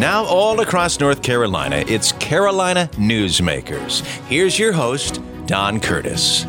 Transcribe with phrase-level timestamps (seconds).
[0.00, 4.00] Now, all across North Carolina, it's Carolina Newsmakers.
[4.28, 6.46] Here's your host, Don Curtis.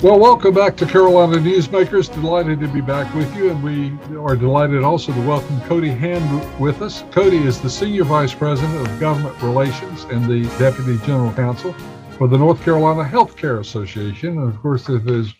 [0.00, 2.14] Well, welcome back to Carolina Newsmakers.
[2.14, 6.60] Delighted to be back with you, and we are delighted also to welcome Cody Hand
[6.60, 7.02] with us.
[7.10, 11.72] Cody is the Senior Vice President of Government Relations and the Deputy General Counsel
[12.16, 14.38] for the North Carolina Healthcare Association.
[14.38, 15.34] And of course, if there's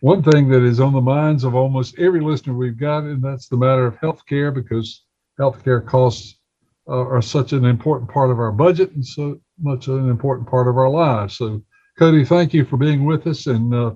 [0.00, 3.48] one thing that is on the minds of almost every listener we've got, and that's
[3.48, 5.06] the matter of healthcare, because
[5.40, 6.36] healthcare costs
[6.86, 10.76] are such an important part of our budget and so much an important part of
[10.76, 11.36] our lives.
[11.38, 11.62] So
[11.98, 13.46] Cody, thank you for being with us.
[13.46, 13.94] And uh,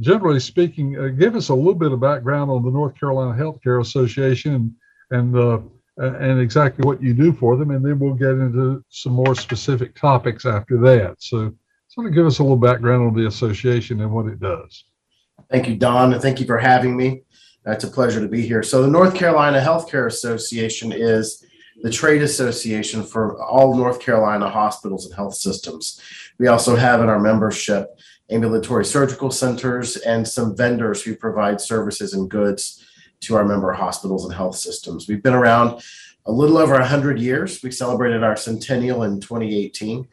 [0.00, 3.80] generally speaking, uh, give us a little bit of background on the North Carolina Healthcare
[3.80, 4.74] Association and
[5.10, 5.60] and, uh,
[5.98, 9.94] and exactly what you do for them, and then we'll get into some more specific
[9.94, 11.16] topics after that.
[11.18, 11.54] So,
[11.88, 14.84] sort of give us a little background on the association and what it does.
[15.50, 17.22] Thank you, Don, and thank you for having me.
[17.66, 18.62] It's a pleasure to be here.
[18.62, 21.45] So, the North Carolina Healthcare Association is
[21.86, 26.00] the trade association for all North Carolina hospitals and health systems.
[26.36, 27.96] We also have in our membership
[28.28, 32.84] ambulatory surgical centers and some vendors who provide services and goods
[33.20, 35.06] to our member hospitals and health systems.
[35.06, 35.80] We've been around
[36.26, 37.62] a little over 100 years.
[37.62, 40.08] We celebrated our centennial in 2018,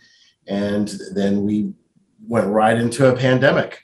[0.46, 1.74] and then we
[2.28, 3.84] went right into a pandemic.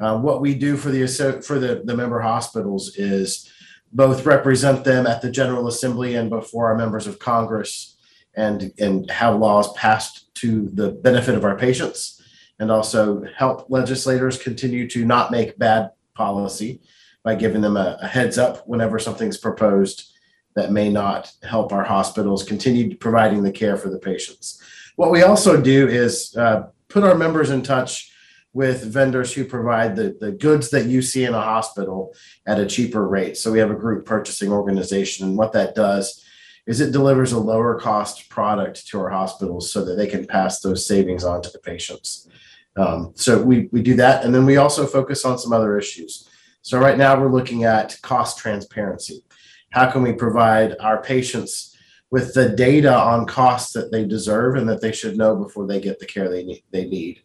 [0.00, 1.06] Uh, what we do for the
[1.42, 3.52] for the, the member hospitals is
[3.92, 7.96] both represent them at the General Assembly and before our members of Congress
[8.34, 12.22] and, and have laws passed to the benefit of our patients
[12.58, 16.80] and also help legislators continue to not make bad policy
[17.22, 20.12] by giving them a, a heads up whenever something's proposed
[20.54, 24.62] that may not help our hospitals continue providing the care for the patients.
[24.96, 28.12] What we also do is uh, put our members in touch
[28.56, 32.14] with vendors who provide the, the goods that you see in a hospital
[32.46, 33.36] at a cheaper rate.
[33.36, 35.26] So we have a group purchasing organization.
[35.26, 36.24] And what that does
[36.66, 40.60] is it delivers a lower cost product to our hospitals so that they can pass
[40.60, 42.30] those savings on to the patients.
[42.78, 44.24] Um, so we, we do that.
[44.24, 46.26] And then we also focus on some other issues.
[46.62, 49.22] So right now we're looking at cost transparency.
[49.68, 51.76] How can we provide our patients
[52.10, 55.78] with the data on costs that they deserve and that they should know before they
[55.78, 57.20] get the care they need, they need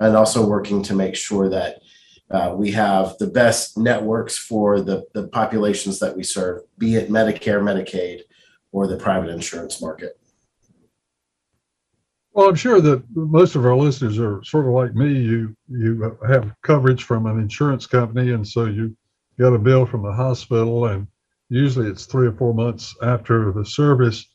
[0.00, 1.80] and also working to make sure that
[2.30, 7.10] uh, we have the best networks for the, the populations that we serve, be it
[7.10, 8.20] Medicare, Medicaid,
[8.72, 10.18] or the private insurance market.
[12.32, 15.12] Well, I'm sure that most of our listeners are sort of like me.
[15.12, 18.96] You you have coverage from an insurance company, and so you
[19.38, 21.06] get a bill from the hospital, and
[21.48, 24.26] usually it's three or four months after the service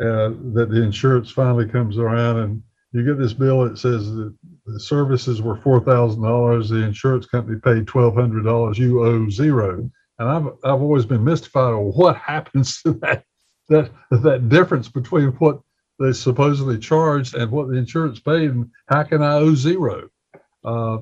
[0.00, 2.62] uh, that the insurance finally comes around and
[2.96, 4.34] you get this bill that says that
[4.66, 9.30] the services were four thousand dollars, the insurance company paid twelve hundred dollars, you owe
[9.30, 9.90] zero.
[10.20, 13.24] And I've I've always been mystified on what happens to that
[13.70, 15.60] that that difference between what
[16.00, 20.10] they supposedly charged and what the insurance paid, and how can I owe zero?
[20.64, 20.98] Uh,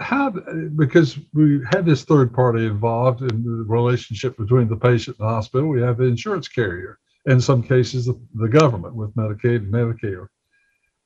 [0.00, 0.30] how
[0.76, 5.32] because we had this third party involved in the relationship between the patient and the
[5.32, 6.98] hospital, we have the insurance carrier.
[7.26, 10.28] In some cases, the, the government with Medicaid and Medicare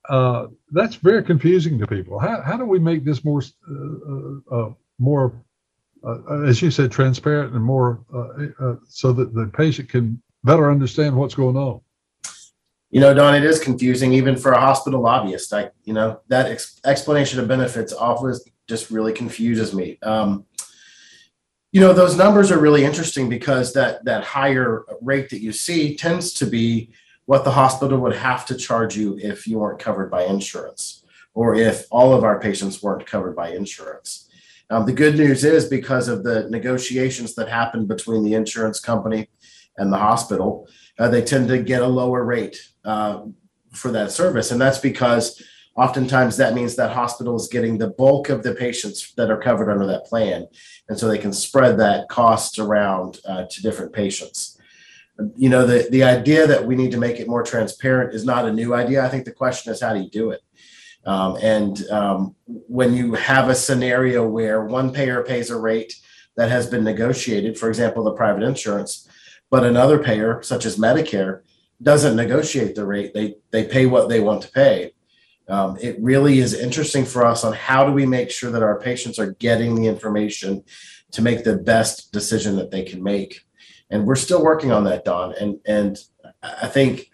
[0.09, 2.19] uh, that's very confusing to people.
[2.19, 5.45] How, how do we make this more uh, uh, more,
[6.05, 8.01] uh, as you said, transparent and more
[8.89, 11.81] so that the patient can better understand what's going on?
[12.91, 15.53] You know, Don, it is confusing even for a hospital lobbyist.
[15.53, 19.99] I, you know, that ex- explanation of benefits always just really confuses me.
[20.03, 20.47] Um,
[21.71, 25.97] you know, those numbers are really interesting because that that higher rate that you see
[25.97, 26.91] tends to be
[27.29, 31.55] what the hospital would have to charge you if you weren't covered by insurance or
[31.55, 34.31] if all of our patients weren't covered by insurance.
[34.71, 39.29] Um, the good news is because of the negotiations that happen between the insurance company
[39.77, 40.67] and the hospital,
[40.99, 42.57] uh, they tend to get a lower rate
[42.87, 43.25] uh,
[43.75, 44.51] for that service.
[44.51, 45.43] And that's because
[45.77, 49.71] oftentimes that means that hospital is getting the bulk of the patients that are covered
[49.71, 50.47] under that plan.
[50.89, 54.58] And so they can spread that cost around uh, to different patients
[55.37, 58.47] you know the the idea that we need to make it more transparent is not
[58.47, 59.05] a new idea.
[59.05, 60.43] I think the question is how do you do it?
[61.05, 65.95] Um, and um, when you have a scenario where one payer pays a rate
[66.37, 69.09] that has been negotiated for example the private insurance
[69.51, 71.43] but another payer such as medicare
[71.83, 74.93] doesn't negotiate the rate they they pay what they want to pay.
[75.49, 78.79] Um, it really is interesting for us on how do we make sure that our
[78.79, 80.63] patients are getting the information
[81.13, 83.47] to make the best decision that they can make
[83.91, 85.35] and we're still working on that, Don.
[85.35, 85.99] And and
[86.43, 87.11] I think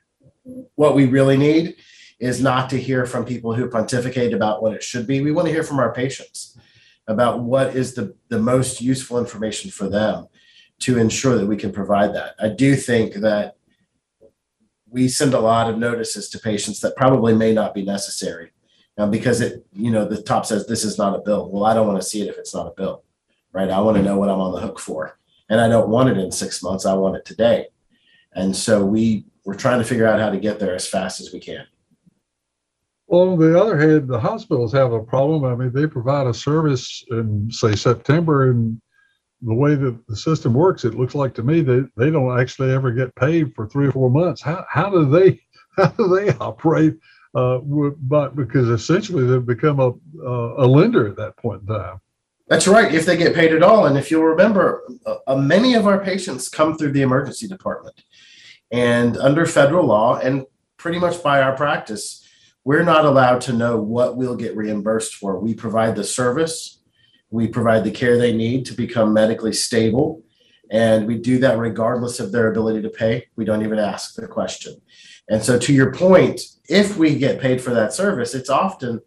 [0.75, 1.77] what we really need
[2.21, 5.21] is not to hear from people who pontificate about what it should be.
[5.21, 6.59] We want to hear from our patients
[7.07, 10.27] about what is the, the most useful information for them
[10.81, 12.35] to ensure that we can provide that.
[12.41, 13.57] I do think that
[14.89, 18.53] we send a lot of notices to patients that probably may not be necessary.
[18.97, 21.51] Um, because it, you know, the top says this is not a bill.
[21.51, 23.03] Well, I don't want to see it if it's not a bill,
[23.53, 23.69] right?
[23.69, 25.19] I want to know what I'm on the hook for.
[25.49, 26.87] And I don't want it in six months.
[26.87, 27.67] I want it today.
[28.35, 31.33] And so we we're trying to figure out how to get there as fast as
[31.33, 31.67] we can.
[33.07, 35.45] Well, on the other hand, the hospitals have a problem.
[35.45, 38.81] I mean, they provide a service in, say, September, and
[39.43, 42.73] the way that the system works, it looks like to me that they don't actually
[42.73, 44.41] ever get paid for three or four months.
[44.41, 45.41] How, how do they
[45.77, 46.97] how do they operate?
[47.35, 49.91] Uh, but because essentially they've become a
[50.25, 52.01] uh, a lender at that point in time.
[52.47, 52.95] That's right.
[52.95, 56.05] If they get paid at all, and if you'll remember, uh, uh many of our
[56.05, 58.03] patients come through the emergency department,
[58.71, 60.45] and under federal law, and
[60.77, 62.27] pretty much by our practice,
[62.65, 65.39] we're not allowed to know what we'll get reimbursed for.
[65.39, 66.81] We provide the service,
[67.31, 70.23] we provide the care they need to become medically stable,
[70.71, 73.27] and we do that regardless of their ability to pay.
[73.37, 74.75] We don't even ask the question.
[75.29, 79.01] And so, to your point, if we get paid for that service, it's often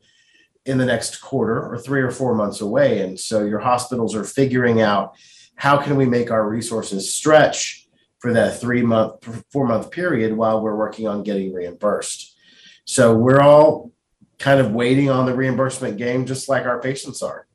[0.67, 3.01] in the next quarter or three or four months away.
[3.01, 5.15] And so, your hospitals are figuring out
[5.55, 7.87] how can we make our resources stretch
[8.19, 12.35] for that three month, four month period while we're working on getting reimbursed.
[12.85, 13.91] So we're all
[14.39, 17.47] kind of waiting on the reimbursement game, just like our patients are.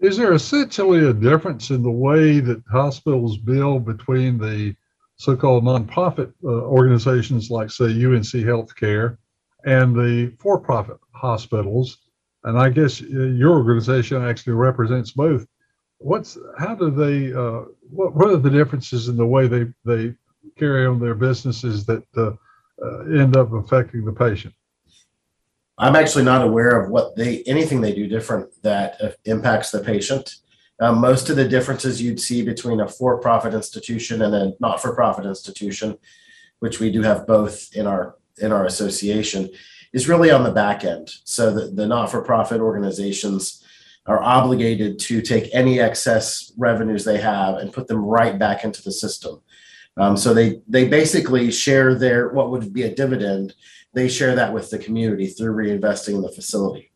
[0.00, 4.74] Is there essentially a difference in the way that hospitals bill between the
[5.16, 9.18] so-called nonprofit uh, organizations like, say, UNC Healthcare
[9.64, 11.98] and the for-profit hospitals?
[12.44, 15.46] And I guess uh, your organization actually represents both.
[15.98, 17.32] What's how do they?
[17.32, 20.14] Uh, what what are the differences in the way they they
[20.58, 22.32] carry on their businesses that uh,
[22.84, 24.54] uh, end up affecting the patient?
[25.78, 29.80] I'm actually not aware of what they anything they do different that uh, impacts the
[29.80, 30.34] patient.
[30.80, 35.96] Um, most of the differences you'd see between a for-profit institution and a not-for-profit institution,
[36.58, 39.48] which we do have both in our in our association,
[39.92, 41.10] is really on the back end.
[41.24, 43.62] So the, the not-for-profit organizations
[44.06, 48.82] are obligated to take any excess revenues they have and put them right back into
[48.82, 49.40] the system.
[49.96, 53.54] Um, so they they basically share their what would be a dividend.
[53.92, 56.90] They share that with the community through reinvesting in the facility.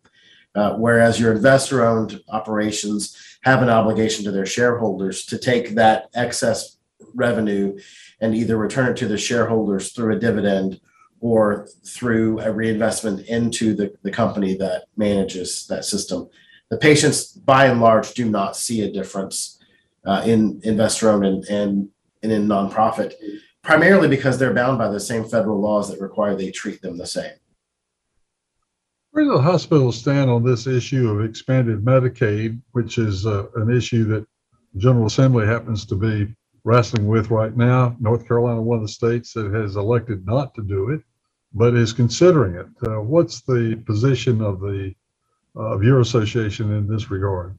[0.54, 6.78] Uh, whereas your investor-owned operations have an obligation to their shareholders to take that excess
[7.14, 7.78] revenue
[8.22, 10.80] and either return it to the shareholders through a dividend
[11.20, 16.28] or through a reinvestment into the, the company that manages that system.
[16.70, 19.58] The patients, by and large, do not see a difference
[20.04, 21.88] uh, in investor owned and, and
[22.22, 23.14] and in nonprofit,
[23.62, 27.06] primarily because they're bound by the same federal laws that require they treat them the
[27.06, 27.32] same.
[29.12, 33.74] Where do the hospitals stand on this issue of expanded Medicaid, which is uh, an
[33.74, 34.26] issue that
[34.76, 36.34] General Assembly happens to be
[36.66, 37.96] wrestling with right now?
[38.00, 41.00] North Carolina, one of the states that has elected not to do it,
[41.54, 42.66] but is considering it.
[42.86, 44.92] Uh, what's the position of the
[45.54, 47.56] of your association in this regard?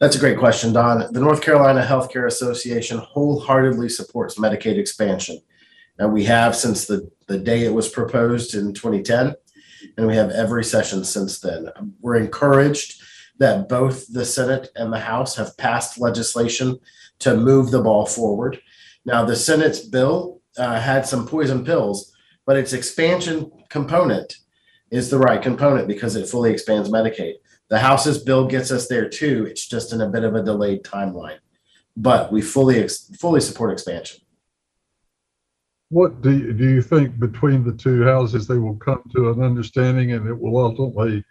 [0.00, 1.10] That's a great question, Don.
[1.10, 5.40] The North Carolina Healthcare Association wholeheartedly supports Medicaid expansion.
[5.98, 9.34] And we have since the, the day it was proposed in 2010,
[9.96, 11.70] and we have every session since then.
[12.00, 13.00] We're encouraged
[13.38, 16.78] that both the Senate and the House have passed legislation
[17.20, 18.60] to move the ball forward.
[19.04, 22.14] Now, the Senate's bill uh, had some poison pills,
[22.46, 24.34] but its expansion component
[24.90, 27.34] is the right component because it fully expands Medicaid.
[27.68, 29.46] The House's bill gets us there too.
[29.48, 31.38] It's just in a bit of a delayed timeline,
[31.96, 34.20] but we fully ex- fully support expansion.
[35.90, 39.42] What do you, do you think between the two houses they will come to an
[39.42, 41.24] understanding and it will ultimately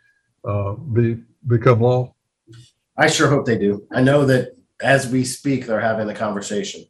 [0.44, 2.14] uh, be become law?
[2.98, 3.88] I sure hope they do.
[3.92, 6.86] I know that as we speak, they're having the conversation.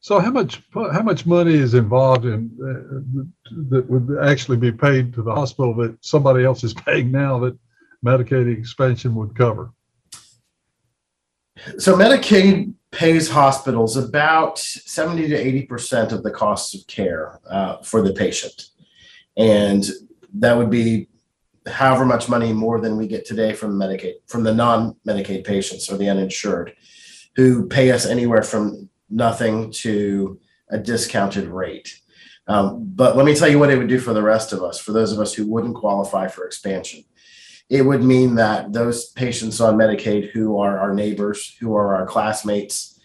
[0.00, 5.12] So how much how much money is involved in uh, that would actually be paid
[5.14, 7.58] to the hospital that somebody else is paying now that
[8.04, 9.72] Medicaid expansion would cover?
[11.78, 17.78] So Medicaid pays hospitals about 70 to 80 percent of the costs of care uh,
[17.82, 18.68] for the patient,
[19.36, 19.84] and
[20.34, 21.08] that would be
[21.68, 25.96] however much money more than we get today from Medicaid from the non-Medicaid patients or
[25.96, 26.74] the uninsured,
[27.36, 30.38] who pay us anywhere from nothing to
[30.70, 32.00] a discounted rate.
[32.46, 34.78] Um, but let me tell you what it would do for the rest of us,
[34.78, 37.04] for those of us who wouldn't qualify for expansion.
[37.68, 42.06] It would mean that those patients on Medicaid who are our neighbors, who are our
[42.06, 42.98] classmates,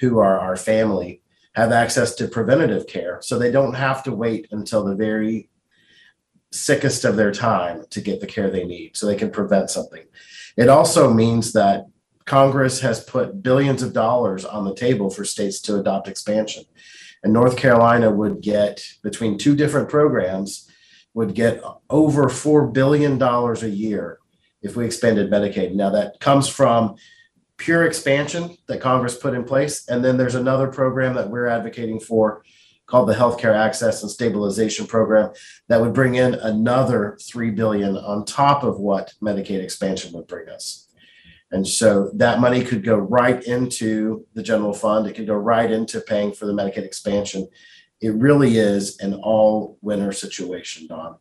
[0.00, 1.22] who are our family,
[1.54, 3.18] have access to preventative care.
[3.22, 5.48] So they don't have to wait until the very
[6.56, 10.04] sickest of their time to get the care they need so they can prevent something.
[10.56, 11.86] It also means that
[12.24, 16.64] Congress has put billions of dollars on the table for states to adopt expansion.
[17.22, 20.70] And North Carolina would get between two different programs
[21.14, 24.18] would get over $4 billion a year
[24.60, 25.74] if we expanded Medicaid.
[25.74, 26.96] Now, that comes from
[27.56, 29.88] pure expansion that Congress put in place.
[29.88, 32.42] And then there's another program that we're advocating for
[32.86, 35.32] called the Healthcare Access and Stabilization Program
[35.68, 40.48] that would bring in another 3 billion on top of what Medicaid expansion would bring
[40.48, 40.88] us.
[41.50, 45.06] And so that money could go right into the general fund.
[45.06, 47.48] It could go right into paying for the Medicaid expansion.
[48.00, 51.16] It really is an all winner situation, Don.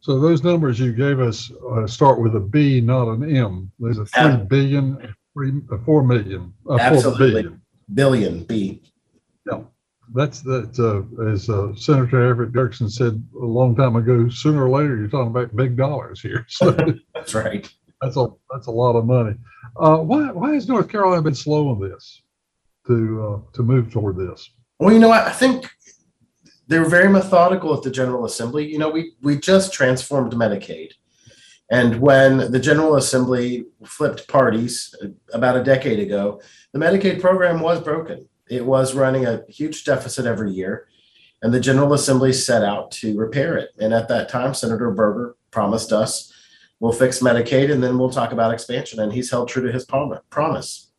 [0.00, 3.70] So those numbers you gave us uh, start with a B, not an M.
[3.78, 7.32] There's a three billion, three, uh, four million, uh, Absolutely.
[7.32, 7.62] billion.
[7.92, 8.82] Billion B.
[10.12, 10.78] That's that.
[10.78, 14.28] Uh, as uh, Senator Everett Dirksen said a long time ago.
[14.28, 16.46] Sooner or later, you're talking about big dollars here.
[16.48, 16.70] So
[17.14, 17.68] That's right.
[18.00, 19.34] that's a that's a lot of money.
[19.76, 22.22] Uh, why why has North Carolina been slow on this
[22.86, 24.50] to uh, to move toward this?
[24.78, 25.10] Well, you know?
[25.10, 25.70] I think
[26.66, 28.70] they were very methodical at the General Assembly.
[28.70, 30.92] You know, we we just transformed Medicaid.
[31.70, 34.92] And when the General Assembly flipped parties
[35.32, 36.40] about a decade ago,
[36.72, 38.26] the Medicaid program was broken.
[38.50, 40.88] It was running a huge deficit every year,
[41.40, 43.70] and the General Assembly set out to repair it.
[43.78, 46.32] And at that time, Senator Berger promised us,
[46.80, 49.00] we'll fix Medicaid and then we'll talk about expansion.
[49.00, 49.86] And he's held true to his
[50.30, 50.90] promise.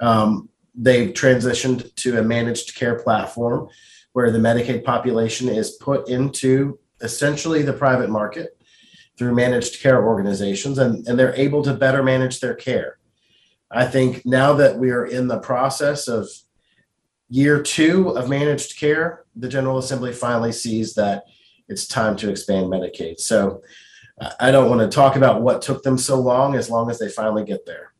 [0.00, 3.68] Um, they've transitioned to a managed care platform
[4.12, 8.56] where the Medicaid population is put into essentially the private market
[9.16, 12.98] through managed care organizations, and, and they're able to better manage their care.
[13.70, 16.28] I think now that we are in the process of
[17.30, 21.24] year two of managed care, the General Assembly finally sees that
[21.68, 23.20] it's time to expand Medicaid.
[23.20, 23.62] So
[24.20, 26.98] I- I don't want to talk about what took them so long as long as
[26.98, 27.92] they finally get there.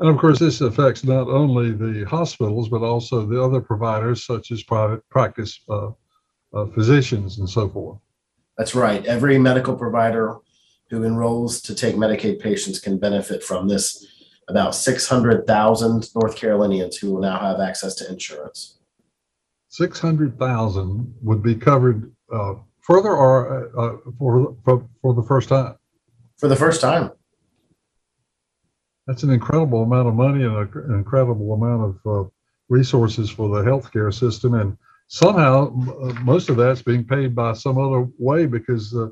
[0.00, 4.50] And of course, this affects not only the hospitals but also the other providers such
[4.50, 5.90] as private practice uh,
[6.52, 7.98] uh, physicians and so forth.
[8.58, 9.04] That's right.
[9.06, 10.36] Every medical provider
[10.88, 14.06] who enrolls to take Medicaid patients can benefit from this.
[14.50, 18.78] About 600,000 North Carolinians who will now have access to insurance.
[19.68, 25.48] Six hundred thousand would be covered uh, further or uh, for, for for the first
[25.48, 25.76] time.
[26.38, 27.12] For the first time,
[29.06, 31.94] That's an incredible amount of money and a- an incredible amount of
[32.26, 32.28] uh,
[32.68, 34.54] resources for the healthcare system.
[34.54, 34.76] And
[35.06, 35.66] somehow,
[36.02, 39.08] uh, most of that's being paid by some other way because uh,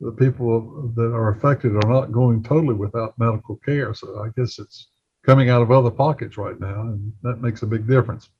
[0.00, 3.92] the people that are affected are not going totally without medical care.
[3.94, 4.88] So I guess it's
[5.24, 8.30] coming out of other pockets right now, and that makes a big difference.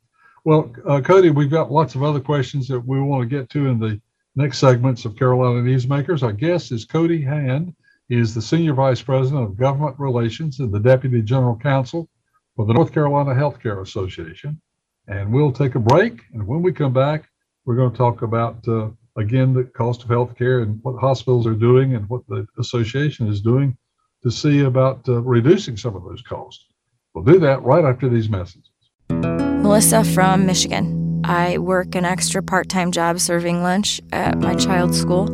[0.44, 3.66] Well, uh, Cody, we've got lots of other questions that we want to get to
[3.66, 4.00] in the
[4.36, 6.22] next segments of Carolina Newsmakers.
[6.22, 7.74] Our guest is Cody Hand.
[8.08, 12.08] He is the Senior Vice President of Government Relations and the Deputy General Counsel
[12.56, 14.60] for the North Carolina Healthcare Association.
[15.08, 16.22] And we'll take a break.
[16.32, 17.28] And when we come back,
[17.64, 21.54] we're going to talk about, uh, again, the cost of healthcare and what hospitals are
[21.54, 23.76] doing and what the association is doing
[24.22, 26.66] to see about uh, reducing some of those costs.
[27.14, 28.70] We'll do that right after these messages.
[29.10, 31.22] Melissa from Michigan.
[31.24, 35.26] I work an extra part time job serving lunch at my child's school,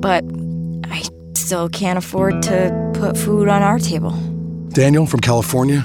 [0.00, 0.24] but
[0.84, 1.02] I
[1.34, 4.12] still can't afford to put food on our table.
[4.70, 5.84] Daniel from California.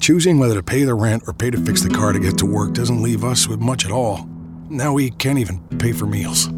[0.00, 2.46] Choosing whether to pay the rent or pay to fix the car to get to
[2.46, 4.28] work doesn't leave us with much at all.
[4.72, 6.48] Now we can't even pay for meals.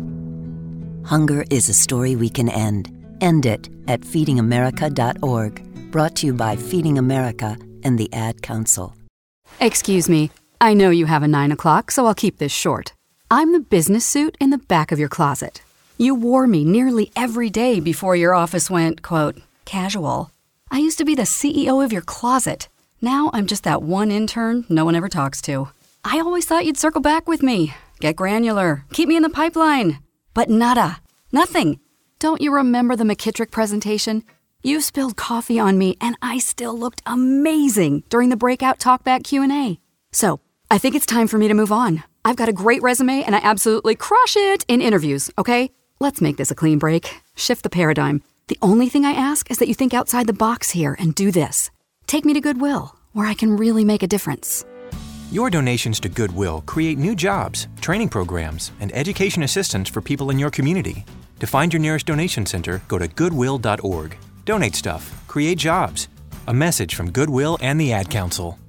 [1.04, 2.88] Hunger is a story we can end.
[3.20, 5.90] End it at feedingamerica.org.
[5.90, 8.94] Brought to you by Feeding America and the Ad Council.
[9.58, 10.30] Excuse me,
[10.60, 12.92] I know you have a 9 o'clock, so I'll keep this short.
[13.32, 15.62] I'm the business suit in the back of your closet.
[15.98, 20.30] You wore me nearly every day before your office went, quote, casual.
[20.70, 22.68] I used to be the CEO of your closet.
[23.02, 25.70] Now I'm just that one intern no one ever talks to.
[26.04, 29.98] I always thought you'd circle back with me, get granular, keep me in the pipeline.
[30.34, 31.00] But nada,
[31.32, 31.80] nothing.
[32.18, 34.24] Don't you remember the McKittrick presentation?
[34.62, 39.78] You spilled coffee on me and I still looked amazing during the breakout talkback Q&A.
[40.12, 42.02] So, I think it's time for me to move on.
[42.24, 45.70] I've got a great resume and I absolutely crush it in interviews, okay?
[46.00, 47.20] Let's make this a clean break.
[47.36, 48.22] Shift the paradigm.
[48.48, 51.30] The only thing I ask is that you think outside the box here and do
[51.30, 51.70] this.
[52.06, 54.64] Take me to Goodwill, where I can really make a difference.
[55.34, 60.38] Your donations to Goodwill create new jobs, training programs, and education assistance for people in
[60.38, 61.04] your community.
[61.40, 64.16] To find your nearest donation center, go to goodwill.org.
[64.44, 66.06] Donate stuff, create jobs.
[66.46, 68.60] A message from Goodwill and the Ad Council.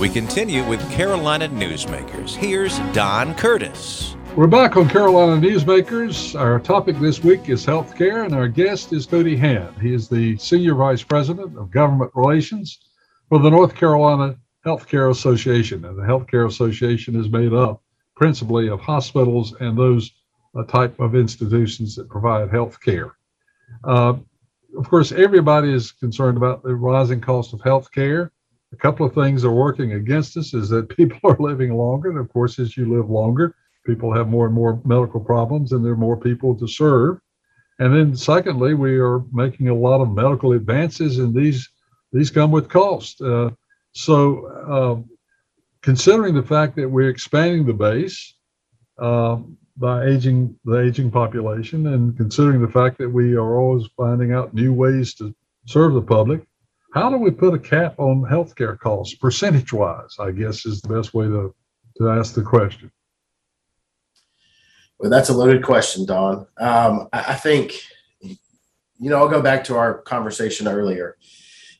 [0.00, 2.34] We continue with Carolina Newsmakers.
[2.34, 4.16] Here's Don Curtis.
[4.34, 6.36] We're back on Carolina Newsmakers.
[6.36, 9.72] Our topic this week is healthcare, and our guest is Cody Hand.
[9.80, 12.80] He is the Senior Vice President of Government Relations
[13.28, 17.82] for the North Carolina healthcare association, and the healthcare association is made up
[18.14, 20.12] principally of hospitals and those
[20.54, 23.16] uh, type of institutions that provide health care.
[23.84, 24.14] Uh,
[24.78, 28.30] of course, everybody is concerned about the rising cost of health care.
[28.72, 32.10] A couple of things are working against us is that people are living longer.
[32.10, 33.54] And of course, as you live longer,
[33.84, 37.18] people have more and more medical problems and there are more people to serve.
[37.78, 41.68] And then secondly, we are making a lot of medical advances and these
[42.12, 43.22] these come with cost.
[43.22, 43.50] Uh,
[43.92, 45.12] so uh,
[45.82, 48.34] considering the fact that we're expanding the base
[48.98, 49.38] uh,
[49.76, 54.54] by aging the aging population and considering the fact that we are always finding out
[54.54, 55.34] new ways to
[55.66, 56.42] serve the public,
[56.94, 60.16] how do we put a cap on healthcare costs percentage wise?
[60.20, 61.54] I guess is the best way to,
[61.98, 62.90] to ask the question.
[64.98, 66.46] Well, that's a loaded question, Don.
[66.58, 67.80] Um, I, I think,
[68.20, 71.16] you know, I'll go back to our conversation earlier.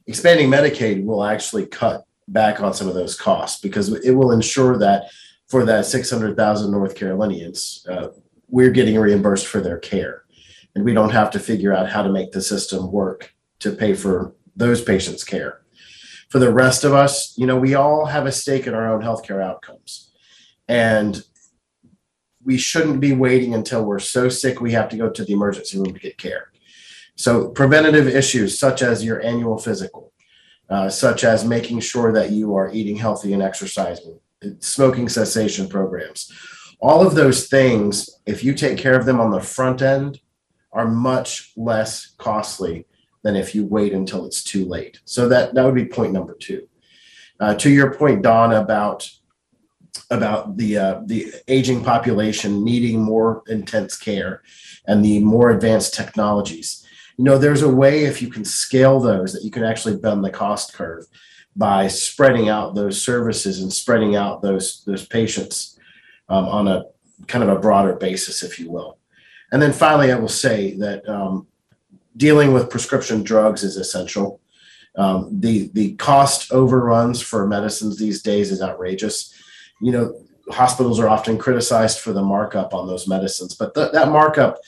[0.06, 4.78] Expanding Medicaid will actually cut back on some of those costs because it will ensure
[4.78, 5.10] that
[5.48, 8.08] for that 600,000 North Carolinians, uh,
[8.48, 10.24] we're getting reimbursed for their care.
[10.74, 13.94] And we don't have to figure out how to make the system work to pay
[13.94, 15.60] for those patients' care.
[16.30, 19.02] For the rest of us, you know, we all have a stake in our own
[19.02, 20.10] healthcare outcomes.
[20.66, 21.22] And
[22.42, 25.76] we shouldn't be waiting until we're so sick we have to go to the emergency
[25.76, 26.51] room to get care.
[27.22, 30.12] So, preventative issues such as your annual physical,
[30.68, 34.18] uh, such as making sure that you are eating healthy and exercising,
[34.58, 36.32] smoking cessation programs,
[36.80, 40.18] all of those things, if you take care of them on the front end,
[40.72, 42.86] are much less costly
[43.22, 44.98] than if you wait until it's too late.
[45.04, 46.66] So that that would be point number two.
[47.38, 49.08] Uh, to your point, Don, about
[50.10, 54.42] about the uh, the aging population needing more intense care
[54.88, 56.84] and the more advanced technologies.
[57.16, 60.24] You know, there's a way if you can scale those that you can actually bend
[60.24, 61.06] the cost curve
[61.54, 65.78] by spreading out those services and spreading out those those patients
[66.28, 66.84] um, on a
[67.26, 68.98] kind of a broader basis, if you will.
[69.52, 71.46] And then finally, I will say that um,
[72.16, 74.40] dealing with prescription drugs is essential.
[74.96, 79.34] Um, the the cost overruns for medicines these days is outrageous.
[79.80, 84.08] You know, hospitals are often criticized for the markup on those medicines, but th- that
[84.08, 84.58] markup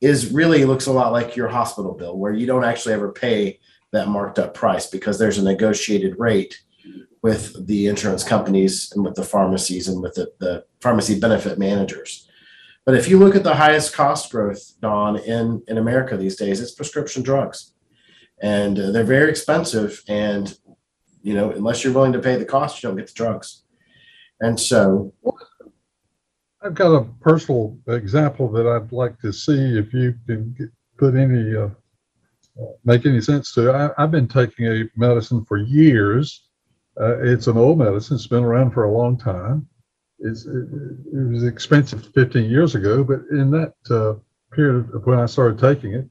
[0.00, 3.58] is really looks a lot like your hospital bill, where you don't actually ever pay
[3.92, 6.60] that marked up price because there's a negotiated rate
[7.22, 12.28] with the insurance companies and with the pharmacies and with the, the pharmacy benefit managers.
[12.86, 16.60] But if you look at the highest cost growth, Don, in, in America these days,
[16.60, 17.74] it's prescription drugs.
[18.42, 20.02] And uh, they're very expensive.
[20.08, 20.56] And,
[21.22, 23.64] you know, unless you're willing to pay the cost, you don't get the drugs.
[24.40, 25.12] And so.
[26.62, 30.68] I've got a personal example that I'd like to see if you can get,
[30.98, 31.68] put any, uh,
[32.84, 33.72] make any sense to.
[33.72, 36.48] I, have been taking a medicine for years.
[37.00, 39.66] Uh, it's an old medicine, it's been around for a long time
[40.20, 40.68] is it,
[41.12, 44.14] it, was expensive 15 years ago, but in that uh,
[44.54, 46.08] period of when I started taking it,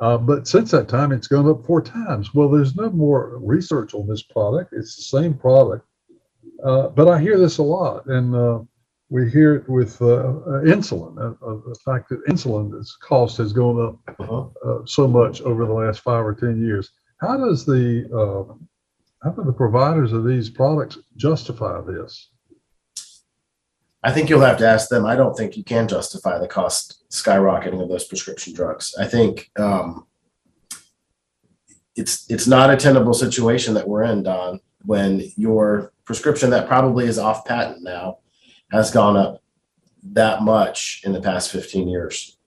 [0.00, 2.34] uh, but since that time it's gone up four times.
[2.34, 4.72] Well, there's no more research on this product.
[4.72, 5.86] It's the same product,
[6.64, 8.60] uh, but I hear this a lot, and uh,
[9.12, 11.14] we hear it with uh, uh, insulin.
[11.16, 14.86] the fact that insulin's cost has gone up uh-huh.
[14.86, 16.90] so much over the last five or ten years.
[17.20, 18.08] How does the
[19.22, 22.30] how do the providers of these products justify this?
[24.02, 25.04] I think you'll have to ask them.
[25.04, 28.94] I don't think you can justify the cost skyrocketing of those prescription drugs.
[28.98, 30.06] I think um,
[31.96, 37.04] it's it's not a tenable situation that we're in, Don, when your prescription that probably
[37.04, 38.18] is off patent now
[38.72, 39.42] has gone up
[40.02, 42.38] that much in the past 15 years.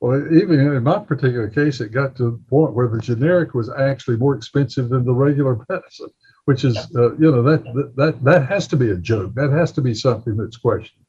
[0.00, 3.70] Well, even in my particular case, it got to the point where the generic was
[3.70, 6.10] actually more expensive than the regular medicine
[6.44, 9.34] which is uh, you know that, that that has to be a joke.
[9.34, 11.04] That has to be something that's questioned.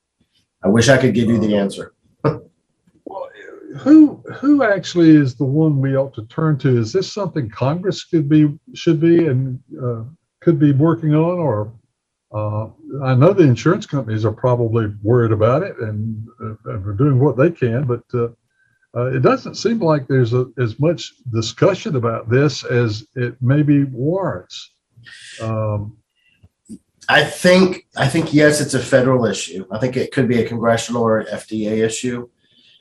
[0.64, 1.94] I wish I could give you the answer.
[2.24, 3.30] well,
[3.78, 6.78] who who actually is the one we ought to turn to?
[6.78, 10.04] Is this something Congress could be should be and uh,
[10.42, 11.72] could be working on, or
[12.34, 12.68] uh,
[13.04, 17.20] I know the insurance companies are probably worried about it and, uh, and are doing
[17.20, 18.30] what they can, but uh,
[18.96, 23.84] uh, it doesn't seem like there's a, as much discussion about this as it maybe
[23.86, 24.72] warrants.
[25.42, 25.98] Um,
[27.10, 29.66] I think I think yes, it's a federal issue.
[29.72, 32.30] I think it could be a congressional or FDA issue.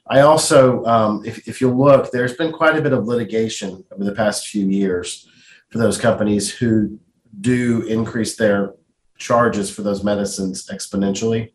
[0.06, 4.04] I also, um, if if you look, there's been quite a bit of litigation over
[4.04, 5.28] the past few years
[5.70, 6.98] for those companies who
[7.40, 8.74] do increase their
[9.22, 11.52] charges for those medicines exponentially.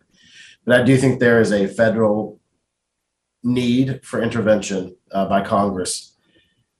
[0.65, 2.39] But I do think there is a federal
[3.43, 6.15] need for intervention uh, by Congress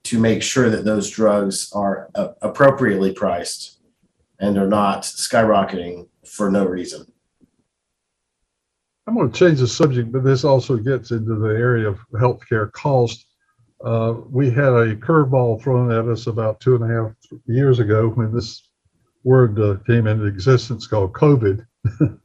[0.05, 3.79] to make sure that those drugs are uh, appropriately priced
[4.39, 7.05] and are not skyrocketing for no reason.
[9.05, 12.71] I'm going to change the subject, but this also gets into the area of healthcare
[12.71, 13.25] cost.
[13.83, 17.11] Uh, we had a curveball thrown at us about two and a half
[17.45, 18.66] years ago when this
[19.27, 21.65] word uh, came into existence called COVID.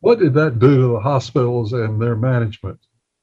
[0.00, 2.78] what did that do to the hospitals and their management?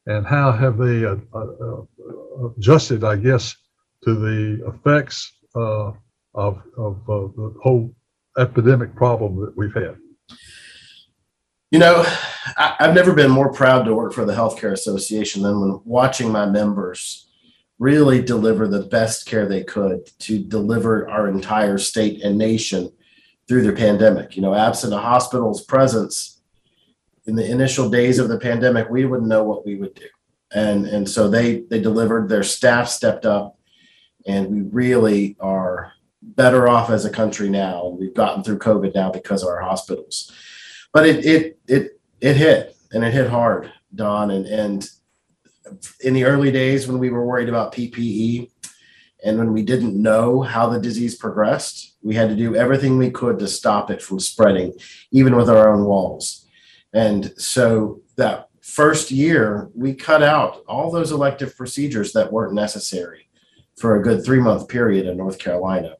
[0.08, 3.54] And how have they uh, uh, uh adjusted, I guess,
[4.06, 5.92] to the effects uh,
[6.34, 7.94] of, of the whole
[8.38, 9.98] epidemic problem that we've had?
[11.72, 12.06] You know,
[12.56, 16.32] I, have never been more proud to work for the Healthcare Association than when watching
[16.32, 17.28] my members
[17.80, 22.90] really deliver the best care they could to deliver our entire state and nation
[23.48, 24.36] through the pandemic.
[24.36, 26.42] You know, absent a hospital's presence
[27.26, 30.08] in the initial days of the pandemic, we wouldn't know what we would do.
[30.54, 33.58] And and so they they delivered, their staff stepped up,
[34.28, 37.88] and we really are better off as a country now.
[38.00, 40.32] We've gotten through COVID now because of our hospitals
[40.96, 44.32] but it it it it hit and it hit hard, Don.
[44.32, 44.90] And and
[46.00, 48.50] in the early days when we were worried about PPE
[49.26, 53.10] and when we didn't know how the disease progressed, we had to do everything we
[53.10, 54.72] could to stop it from spreading,
[55.12, 56.48] even with our own walls.
[56.94, 63.28] And so that first year, we cut out all those elective procedures that weren't necessary
[63.78, 65.96] for a good three month period in North Carolina.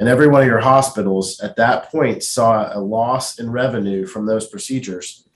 [0.00, 4.26] And every one of your hospitals at that point saw a loss in revenue from
[4.26, 5.28] those procedures.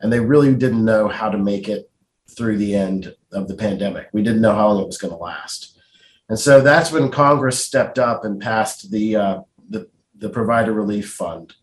[0.00, 1.90] And they really didn't know how to make it
[2.30, 4.08] through the end of the pandemic.
[4.12, 5.79] We didn't know how long it was going to last.
[6.30, 11.10] And so that's when Congress stepped up and passed the, uh, the, the Provider Relief
[11.10, 11.54] Fund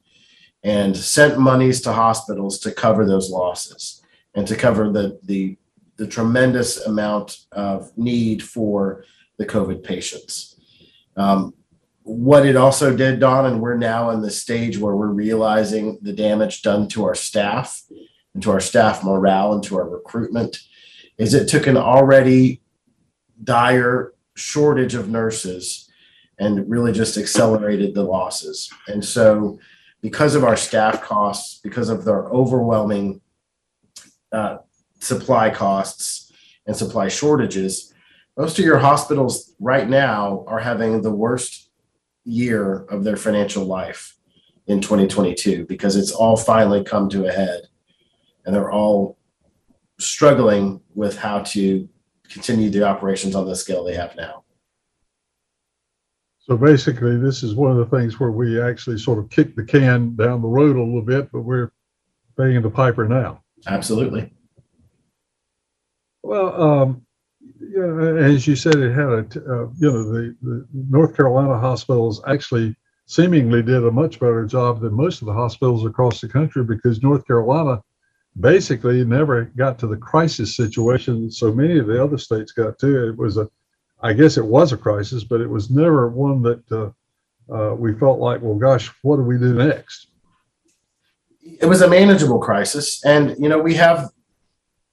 [0.62, 4.03] and sent monies to hospitals to cover those losses
[4.36, 5.58] and to cover the, the,
[5.95, 9.06] the tremendous amount of need for
[9.38, 10.60] the COVID patients.
[11.15, 11.53] Um,
[12.03, 16.13] what it also did, Don, and we're now in the stage where we're realizing the
[16.13, 17.84] damage done to our staff
[18.34, 20.60] and to our staff morale and to our recruitment,
[21.17, 22.62] is it took an already
[23.41, 25.89] dire shortage of nurses
[26.39, 28.69] and really just accelerated the losses.
[28.88, 29.60] And so,
[30.02, 33.19] because of our staff costs, because of their overwhelming
[34.32, 34.58] uh,
[35.00, 36.32] supply costs
[36.67, 37.93] and supply shortages,
[38.38, 41.69] most of your hospitals right now are having the worst
[42.23, 44.15] year of their financial life
[44.67, 47.62] in 2022 because it's all finally come to a head
[48.45, 49.17] and they're all
[49.97, 51.89] struggling with how to
[52.30, 54.44] continue the operations on the scale they have now.
[56.40, 59.66] So basically, this is one of the things where we actually sort of kick the
[59.66, 61.72] can down the road a little bit, but we're
[62.38, 63.44] paying the piper now.
[63.68, 64.32] Absolutely.
[66.24, 67.06] Well, um,
[67.60, 72.22] yeah, as you said, it had a, uh, you know, the, the North Carolina hospitals
[72.28, 72.76] actually
[73.08, 77.02] seemingly did a much better job than most of the hospitals across the country because
[77.02, 77.82] North Carolina
[78.39, 83.10] basically never got to the crisis situation so many of the other states got to.
[83.10, 83.50] It was a,
[84.02, 87.93] I guess it was a crisis, but it was never one that uh, uh, we
[87.93, 90.08] felt like, well, gosh, what do we do next?
[91.41, 94.10] It was a manageable crisis, and you know we have,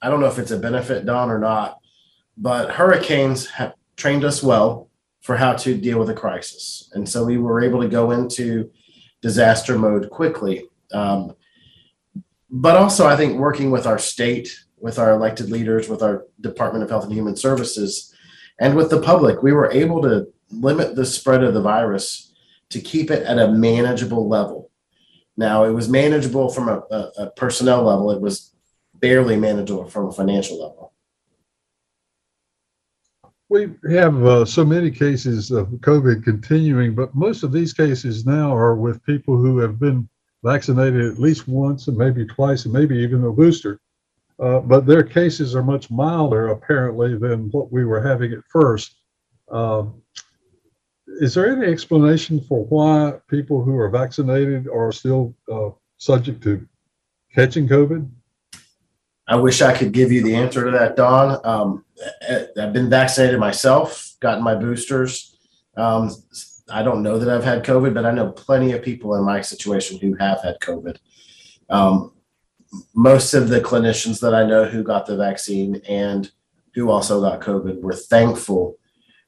[0.00, 1.78] I don't know if it's a benefit, Don, or not
[2.36, 6.90] but hurricanes have trained us well for how to deal with a crisis.
[6.94, 8.70] And so we were able to go into
[9.22, 10.68] disaster mode quickly.
[10.92, 11.34] Um,
[12.50, 16.84] but also, I think working with our state, with our elected leaders, with our Department
[16.84, 18.14] of Health and Human Services,
[18.60, 22.32] and with the public, we were able to limit the spread of the virus
[22.70, 24.70] to keep it at a manageable level.
[25.36, 28.54] Now, it was manageable from a, a, a personnel level, it was
[28.94, 30.94] barely manageable from a financial level
[33.54, 38.54] we have uh, so many cases of COVID continuing, but most of these cases now
[38.54, 40.08] are with people who have been
[40.44, 43.80] vaccinated at least once and maybe twice and maybe even a booster.
[44.38, 48.96] Uh, but their cases are much milder, apparently, than what we were having at first.
[49.50, 49.84] Uh,
[51.20, 56.66] is there any explanation for why people who are vaccinated are still uh, subject to
[57.34, 58.08] catching COVID?
[59.26, 61.40] I wish I could give you the answer to that, Don.
[61.44, 61.84] Um,
[62.58, 65.36] I've been vaccinated myself, gotten my boosters.
[65.76, 66.10] Um,
[66.70, 69.40] I don't know that I've had COVID, but I know plenty of people in my
[69.40, 70.96] situation who have had COVID.
[71.68, 72.12] Um,
[72.94, 76.30] most of the clinicians that I know who got the vaccine and
[76.74, 78.78] who also got COVID were thankful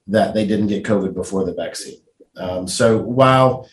[0.09, 2.01] that they didn't get COVID before the vaccine.
[2.37, 3.69] Um, so while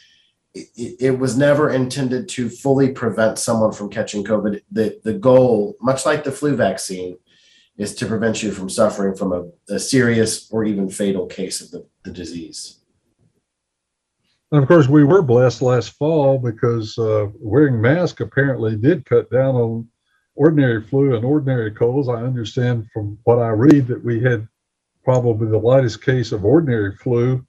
[0.54, 4.62] it, it, was never intended to fully prevent someone from catching COVID.
[4.72, 7.18] The, the goal, much like the flu vaccine,
[7.78, 11.72] is to prevent you from suffering from a, a serious or even fatal case of
[11.72, 12.83] the, the disease.
[14.54, 19.32] And of course, we were blessed last fall because uh, wearing masks apparently did cut
[19.32, 19.88] down on
[20.36, 22.08] ordinary flu and ordinary colds.
[22.08, 24.48] I understand from what I read that we had
[25.04, 27.44] probably the lightest case of ordinary flu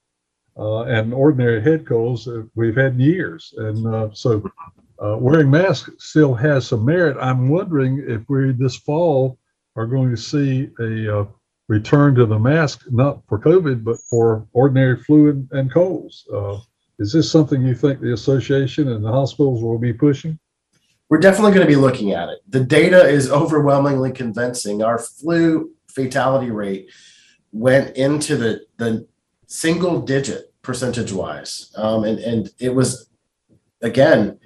[0.57, 3.53] uh, and ordinary head colds that we've had in years.
[3.59, 4.43] And uh, so
[4.99, 7.19] uh, wearing masks still has some merit.
[7.21, 9.39] I'm wondering if we this fall
[9.77, 11.27] are going to see a uh,
[11.69, 16.27] return to the mask, not for COVID, but for ordinary flu and, and colds.
[16.99, 20.39] Is this something you think the association and the hospitals will be pushing?
[21.09, 22.39] We're definitely going to be looking at it.
[22.49, 24.83] The data is overwhelmingly convincing.
[24.83, 26.91] Our flu fatality rate
[27.53, 29.07] went into the, the
[29.47, 31.73] single digit percentage wise.
[31.77, 33.09] Um, and, and it was,
[33.83, 34.39] again,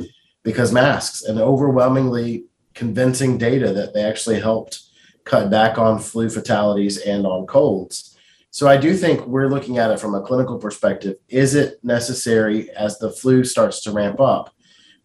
[0.42, 4.82] because masks and overwhelmingly convincing data that they actually helped
[5.24, 8.17] cut back on flu fatalities and on colds.
[8.50, 11.16] So I do think we're looking at it from a clinical perspective.
[11.28, 14.54] Is it necessary as the flu starts to ramp up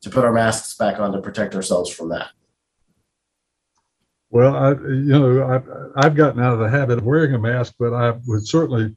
[0.01, 2.29] to put our masks back on to protect ourselves from that?
[4.29, 7.75] Well, I, you know, I've, I've gotten out of the habit of wearing a mask,
[7.77, 8.95] but I would certainly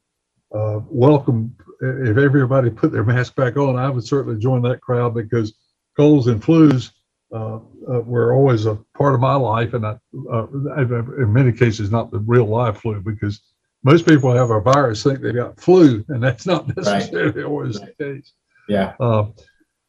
[0.55, 3.75] uh, welcome if everybody put their mask back on.
[3.75, 5.53] I would certainly join that crowd because
[5.95, 6.91] colds and flus
[7.31, 9.97] uh, uh, were always a part of my life, and I,
[10.31, 13.41] uh, in many cases, not the real live flu, because
[13.87, 17.45] most people have a virus think they got flu, and that's not necessarily right.
[17.45, 17.97] always right.
[17.97, 18.33] the case.
[18.67, 18.95] Yeah.
[18.99, 19.27] Uh,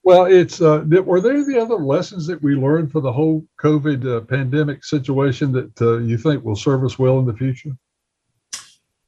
[0.05, 4.07] well, it's uh, were there the other lessons that we learned for the whole COVID
[4.07, 7.77] uh, pandemic situation that you think will serve us well in the future?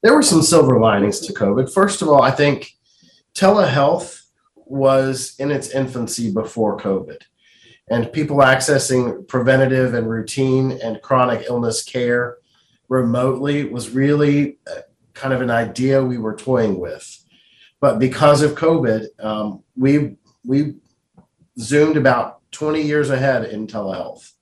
[0.02, 1.72] There were some silver linings to COVID.
[1.72, 2.72] First of all, I think
[3.34, 4.22] telehealth
[4.56, 7.18] was in its infancy before COVID
[7.90, 12.38] and people accessing preventative and routine and chronic illness care
[12.90, 14.80] remotely was really uh,
[15.14, 17.24] kind of an idea we were toying with.
[17.80, 20.74] But because of COVID, um, we we
[21.58, 24.32] zoomed about 20 years ahead in telehealth.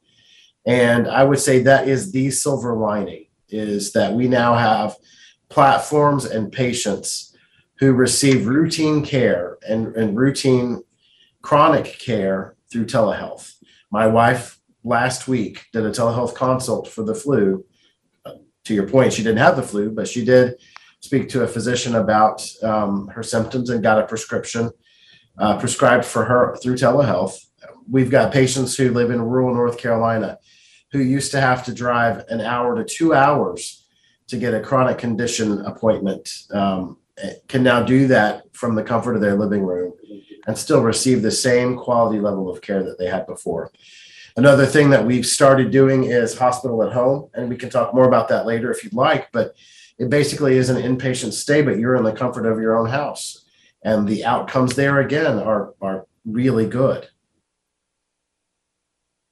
[0.67, 4.97] And I would say that is the silver lining is that we now have
[5.49, 7.37] platforms and patients
[7.79, 10.83] who receive routine care and, and routine
[11.43, 13.55] chronic care through telehealth.
[13.91, 17.65] My wife last week did a telehealth consult for the flu.
[18.69, 20.57] To your point, she didn't have the flu, but she did
[21.01, 24.71] speak to a physician about um, her symptoms and got a prescription
[25.39, 27.39] uh, prescribed for her through telehealth.
[27.91, 30.37] We've got patients who live in rural North Carolina
[30.93, 33.87] who used to have to drive an hour to two hours
[34.27, 36.99] to get a chronic condition appointment um,
[37.49, 39.95] can now do that from the comfort of their living room
[40.47, 43.73] and still receive the same quality level of care that they had before.
[44.38, 48.07] Another thing that we've started doing is hospital at home, and we can talk more
[48.07, 49.57] about that later if you'd like, but
[49.98, 53.44] it basically is an inpatient stay, but you're in the comfort of your own house.
[53.83, 57.09] And the outcomes there again are, are really good.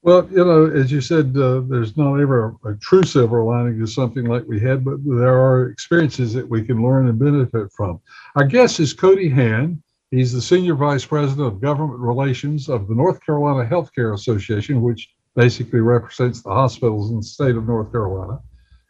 [0.02, 3.86] Well, you know, as you said, uh, there's not ever a, true silver lining to
[3.86, 8.00] something like we had, but there are experiences that we can learn and benefit from.
[8.34, 9.80] Our guest is Cody Hand.
[10.10, 15.08] He's the Senior Vice President of Government Relations of the North Carolina Healthcare Association, which
[15.34, 18.38] basically represents the hospitals in the state of North Carolina.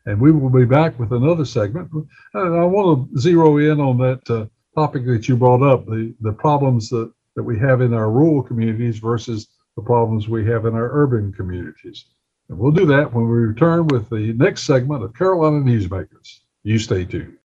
[0.04, 1.90] And we will be back with another segment.
[1.92, 4.46] And I want to zero in on that uh,
[4.78, 8.42] topic that you brought up the, the problems that, that we have in our rural
[8.42, 12.04] communities versus the problems we have in our urban communities.
[12.50, 16.40] And we'll do that when we return with the next segment of Carolina Newsmakers.
[16.62, 17.38] You stay tuned.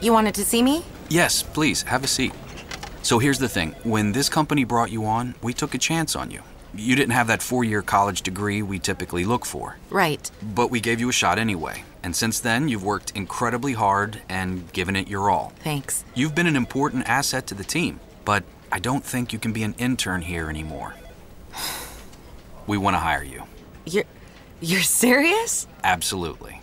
[0.00, 0.84] You wanted to see me?
[1.08, 2.32] Yes, please, have a seat.
[3.02, 6.30] So here's the thing when this company brought you on, we took a chance on
[6.30, 6.42] you.
[6.74, 9.76] You didn't have that four year college degree we typically look for.
[9.90, 10.30] Right.
[10.42, 11.84] But we gave you a shot anyway.
[12.02, 15.52] And since then, you've worked incredibly hard and given it your all.
[15.60, 16.04] Thanks.
[16.14, 19.62] You've been an important asset to the team, but I don't think you can be
[19.64, 20.94] an intern here anymore.
[22.66, 23.42] we want to hire you.
[23.84, 24.04] You're.
[24.62, 25.66] You're serious?
[25.84, 26.60] Absolutely.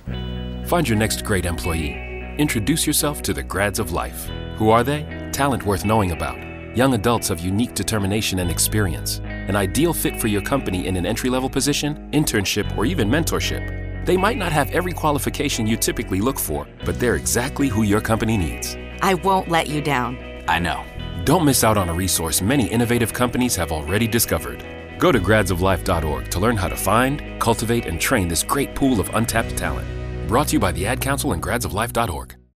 [0.68, 1.96] Find your next great employee.
[2.38, 4.30] Introduce yourself to the grads of life.
[4.58, 5.02] Who are they?
[5.34, 6.38] Talent worth knowing about.
[6.76, 9.20] Young adults of unique determination and experience.
[9.24, 14.06] An ideal fit for your company in an entry level position, internship, or even mentorship.
[14.06, 18.00] They might not have every qualification you typically look for, but they're exactly who your
[18.00, 18.78] company needs.
[19.02, 20.18] I won't let you down.
[20.48, 20.86] I know.
[21.26, 24.64] Don't miss out on a resource many innovative companies have already discovered.
[24.98, 29.10] Go to gradsoflife.org to learn how to find, cultivate, and train this great pool of
[29.14, 29.88] untapped talent.
[30.28, 32.37] Brought to you by the Ad Council and gradsoflife.org.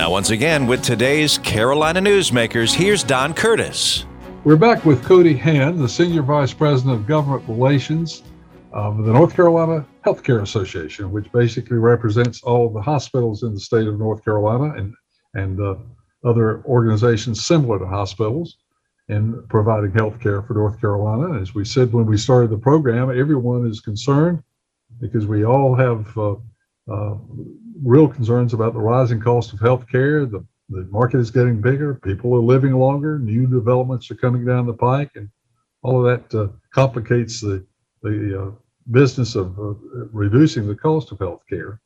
[0.00, 4.06] Now, once again, with today's Carolina Newsmakers, here's Don Curtis.
[4.44, 8.22] We're back with Cody Hand, the Senior Vice President of Government Relations
[8.72, 13.86] of the North Carolina Healthcare Association, which basically represents all the hospitals in the state
[13.86, 14.94] of North Carolina and,
[15.34, 15.74] and uh,
[16.24, 18.56] other organizations similar to hospitals
[19.10, 21.38] in providing health care for North Carolina.
[21.38, 24.42] As we said when we started the program, everyone is concerned
[24.98, 26.36] because we all have uh,
[26.90, 27.16] uh,
[27.84, 30.26] real concerns about the rising cost of health care.
[30.26, 34.66] The, the market is getting bigger, people are living longer, new developments are coming down
[34.66, 35.28] the pike, and
[35.82, 37.66] all of that uh, complicates the,
[38.02, 38.50] the uh,
[38.90, 39.74] business of uh,
[40.12, 41.80] reducing the cost of health care.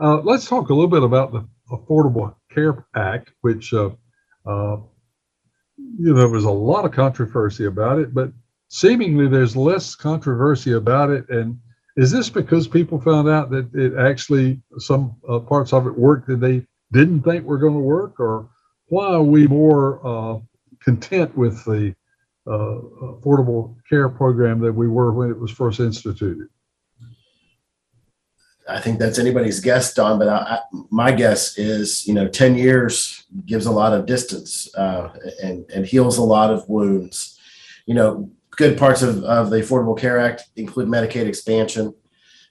[0.00, 3.90] Uh, let's talk a little bit about the Affordable Care Act, which, uh,
[4.46, 4.76] uh,
[5.76, 8.32] you know, there was a lot of controversy about it, but
[8.68, 11.28] seemingly there's less controversy about it.
[11.28, 11.58] And
[11.96, 16.26] is this because people found out that it actually some uh, parts of it worked
[16.26, 18.48] that they didn't think were going to work, or
[18.86, 20.38] why are we more uh,
[20.82, 21.94] content with the
[22.46, 26.48] uh, affordable care program that we were when it was first instituted?
[28.68, 30.18] I think that's anybody's guess, Don.
[30.18, 30.58] But I,
[30.90, 35.10] my guess is, you know, ten years gives a lot of distance uh,
[35.42, 37.38] and and heals a lot of wounds.
[37.86, 41.94] You know, good parts of, of the Affordable Care Act include Medicaid expansion,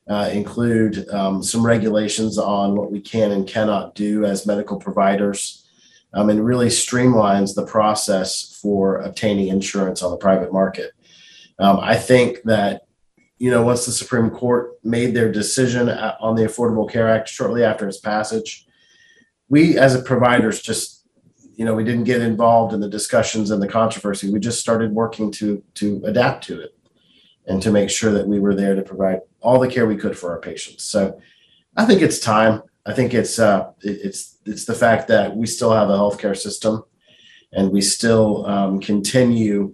[0.08, 5.68] uh, include um, some regulations on what we can and cannot do as medical providers,
[6.13, 10.92] um, and really streamlines the process for obtaining insurance on the private market.
[11.60, 12.82] Um, I think that,
[13.38, 17.30] you know, once the Supreme Court made their decision uh, on the Affordable Care Act
[17.30, 18.66] shortly after its passage,
[19.50, 21.03] we as providers just
[21.63, 24.30] you know we didn't get involved in the discussions and the controversy.
[24.30, 26.76] We just started working to to adapt to it
[27.47, 30.17] and to make sure that we were there to provide all the care we could
[30.17, 30.84] for our patients.
[30.84, 31.21] So
[31.78, 32.63] i think it's time.
[32.86, 36.84] I think it's uh it's it's the fact that we still have a healthcare system
[37.54, 39.73] and we still um, continue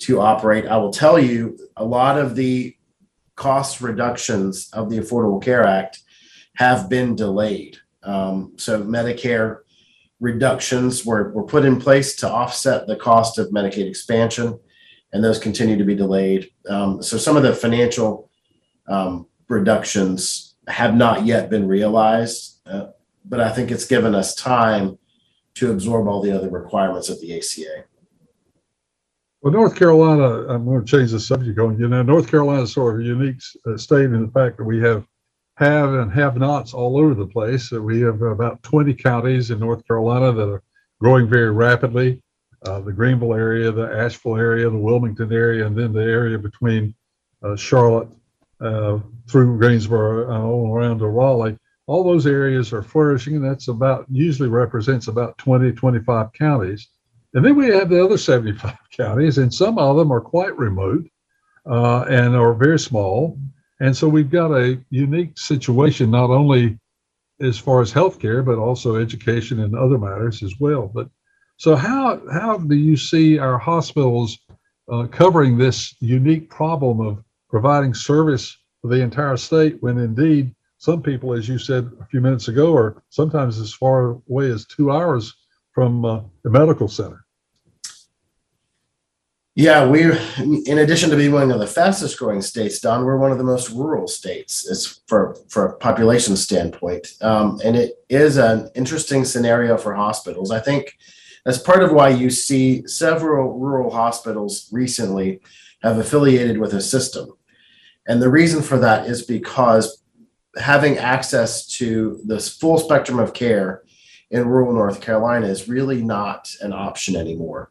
[0.00, 0.66] to operate.
[0.66, 2.76] I will tell you a lot of the
[3.36, 6.02] cost reductions of the affordable care act
[6.56, 7.78] have been delayed.
[8.02, 9.60] Um, so medicare
[10.22, 14.58] reductions were, were put in place to offset the cost of Medicaid expansion,
[15.12, 16.48] and those continue to be delayed.
[16.68, 18.30] Um, so some of the financial
[18.86, 22.86] um, reductions have not yet been realized, uh,
[23.24, 24.96] but I think it's given us time
[25.54, 27.84] to absorb all the other requirements of the ACA.
[29.42, 32.72] Well, North Carolina, I'm going to change the subject on you know, North Carolina is
[32.72, 35.04] sort of a unique uh, state in the fact that we have
[35.62, 37.70] have and have nots all over the place.
[37.70, 40.62] we have about 20 counties in North Carolina that are
[41.00, 42.22] growing very rapidly.
[42.64, 46.94] Uh, the Greenville area, the Asheville area, the Wilmington area, and then the area between
[47.42, 48.08] uh, Charlotte
[48.60, 48.98] uh,
[49.28, 51.58] through Greensboro and all around to Raleigh.
[51.86, 56.88] All those areas are flourishing, and that's about usually represents about 20, 25 counties.
[57.34, 61.06] And then we have the other 75 counties, and some of them are quite remote
[61.66, 63.38] uh, and are very small.
[63.82, 66.78] And so we've got a unique situation, not only
[67.40, 70.88] as far as healthcare, but also education and other matters as well.
[70.94, 71.08] But
[71.56, 74.38] so how how do you see our hospitals
[74.92, 81.02] uh, covering this unique problem of providing service for the entire state when indeed some
[81.02, 84.92] people, as you said a few minutes ago, are sometimes as far away as two
[84.92, 85.34] hours
[85.72, 87.24] from uh, the medical center?
[89.54, 93.32] Yeah, we're in addition to being one of the fastest growing states, Don, we're one
[93.32, 98.38] of the most rural states as for for a population standpoint, um, and it is
[98.38, 100.50] an interesting scenario for hospitals.
[100.50, 100.96] I think
[101.44, 105.42] that's part of why you see several rural hospitals recently
[105.82, 107.34] have affiliated with a system,
[108.08, 110.02] and the reason for that is because
[110.56, 113.82] having access to this full spectrum of care
[114.30, 117.70] in rural North Carolina is really not an option anymore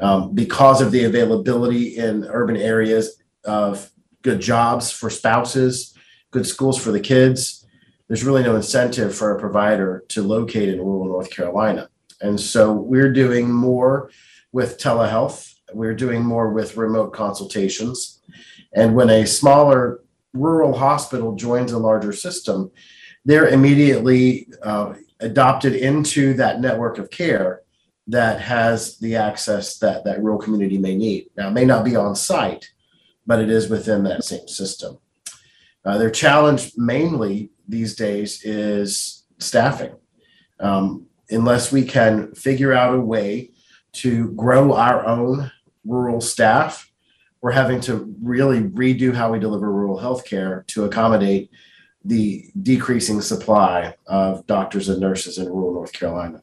[0.00, 3.90] um, because of the availability in urban areas of
[4.22, 5.94] good jobs for spouses,
[6.30, 7.66] good schools for the kids.
[8.08, 11.88] There's really no incentive for a provider to locate in rural North Carolina.
[12.20, 14.10] And so we're doing more
[14.52, 18.20] with telehealth, we're doing more with remote consultations.
[18.74, 20.00] And when a smaller
[20.32, 22.70] rural hospital joins a larger system,
[23.24, 27.62] they're immediately uh, adopted into that network of care
[28.06, 31.28] that has the access that that rural community may need.
[31.36, 32.70] Now, it may not be on site,
[33.26, 34.98] but it is within that same system.
[35.84, 39.94] Uh, their challenge mainly these days is staffing.
[40.60, 43.50] Um, unless we can figure out a way
[43.92, 45.50] to grow our own
[45.84, 46.90] rural staff,
[47.40, 51.50] we're having to really redo how we deliver rural healthcare to accommodate
[52.04, 56.42] the decreasing supply of doctors and nurses in rural North Carolina.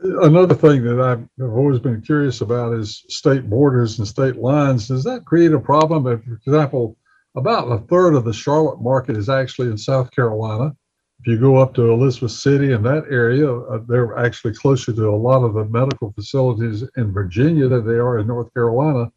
[0.00, 4.86] Another thing that I've always been curious about is state borders and state lines.
[4.86, 6.06] Does that create a problem?
[6.06, 6.96] If, for example,
[7.34, 10.74] about a third of the Charlotte market is actually in South Carolina.
[11.20, 15.08] If you go up to Elizabeth City and that area, uh, they're actually closer to
[15.08, 19.10] a lot of the medical facilities in Virginia than they are in North Carolina.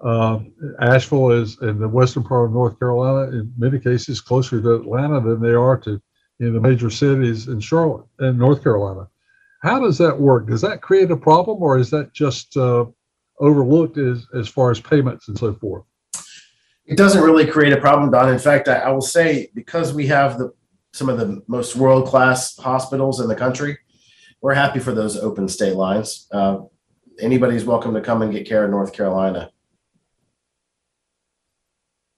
[0.00, 0.40] Uh,
[0.80, 5.20] Asheville is in the western part of North Carolina, in many cases, closer to Atlanta
[5.20, 6.00] than they are to
[6.40, 9.06] in the major cities in Charlotte and North Carolina.
[9.64, 10.46] How does that work?
[10.46, 12.84] Does that create a problem, or is that just uh,
[13.40, 15.84] overlooked as, as far as payments and so forth?
[16.84, 18.28] It doesn't really create a problem, Don.
[18.28, 20.52] In fact, I, I will say because we have the
[20.92, 23.78] some of the most world class hospitals in the country,
[24.42, 26.28] we're happy for those open state lines.
[26.30, 26.58] Uh,
[27.18, 29.50] anybody's welcome to come and get care in North Carolina.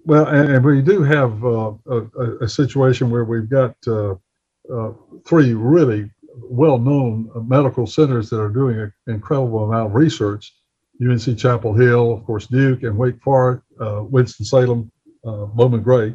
[0.05, 4.17] Well, and, and we do have uh, a, a, situation where we've got uh,
[4.73, 4.93] uh
[5.25, 6.11] three really
[6.43, 10.53] well-known medical centers that are doing an incredible amount of research.
[11.01, 14.91] UNC Chapel Hill, of course, Duke and Wake Forest, uh, Winston-Salem,
[15.27, 16.15] uh, Bowman Gray,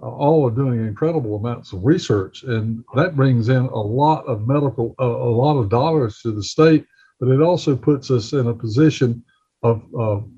[0.00, 2.44] uh, all are doing incredible amounts of research.
[2.44, 6.86] And that brings in a lot of medical, a lot of dollars to the state,
[7.18, 9.24] but it also puts us in a position
[9.62, 10.28] of, of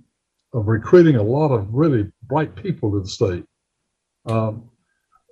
[0.53, 3.45] recruiting a lot of really bright people to the state.
[4.27, 4.71] Um,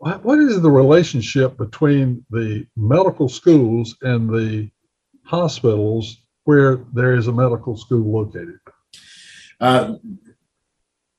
[0.02, 4.68] what is the relationship between the medical schools and the
[5.22, 8.58] hospitals where there is a medical school located?
[9.60, 9.94] Uh,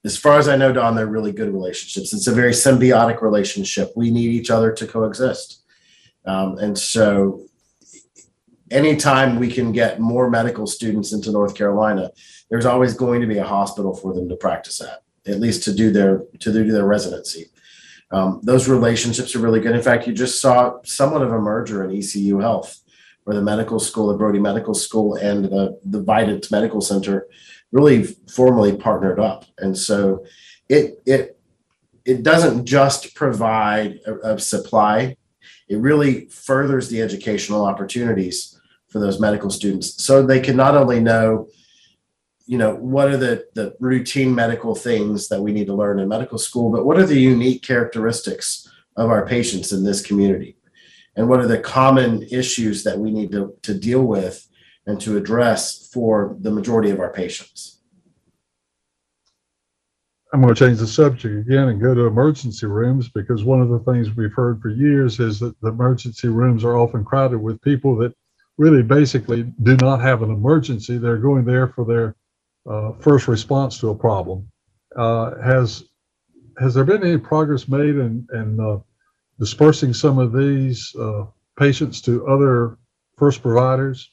[0.03, 2.13] as far as I know, Don, they're really good relationships.
[2.13, 3.93] It's a very symbiotic relationship.
[3.95, 5.63] We need each other to coexist.
[6.25, 7.45] Um, and so,
[8.69, 12.11] anytime we can get more medical students into North Carolina,
[12.49, 15.73] there's always going to be a hospital for them to practice at, at least to
[15.73, 17.49] do their to do their residency.
[18.13, 19.75] Um, those relationships are really good.
[19.75, 22.79] In fact, you just saw somewhat of a merger in ECU Health,
[23.23, 27.27] where the medical school, the Brody Medical School, and the the Vidant Medical Center
[27.71, 29.45] really formally partnered up.
[29.57, 30.25] And so,
[30.69, 31.39] it it
[32.05, 35.17] it doesn't just provide a, a supply;
[35.67, 38.59] it really furthers the educational opportunities
[38.89, 41.47] for those medical students, so they can not only know
[42.45, 46.07] you know what are the the routine medical things that we need to learn in
[46.09, 50.57] medical school but what are the unique characteristics of our patients in this community?
[51.15, 54.47] And what are the common issues that we need to, to deal with
[54.85, 57.79] and to address for the majority of our patients?
[60.33, 63.69] I'm going to change the subject again and go to emergency rooms because one of
[63.69, 67.61] the things we've heard for years is that the emergency rooms are often crowded with
[67.61, 68.15] people that
[68.57, 70.97] really basically do not have an emergency.
[70.97, 72.15] They're going there for their
[72.69, 74.49] uh, first response to a problem.
[74.95, 75.85] Uh, has
[76.59, 78.77] has there been any progress made in, in uh,
[79.39, 81.25] dispersing some of these uh,
[81.57, 82.77] patients to other
[83.17, 84.11] first providers?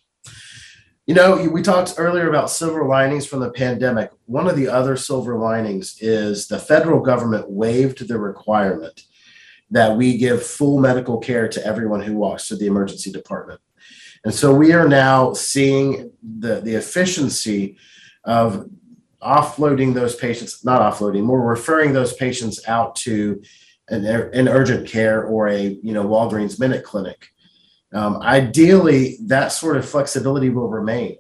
[1.07, 4.11] You know, we talked earlier about silver linings from the pandemic.
[4.27, 9.03] One of the other silver linings is the federal government waived the requirement
[9.71, 13.61] that we give full medical care to everyone who walks to the emergency department.
[14.25, 17.79] And so we are now seeing the, the efficiency
[18.31, 18.71] of
[19.21, 23.43] offloading those patients, not offloading, more referring those patients out to
[23.89, 27.27] an, an urgent care or a you know Walgreens minute clinic.
[27.93, 31.17] Um, ideally, that sort of flexibility will remain.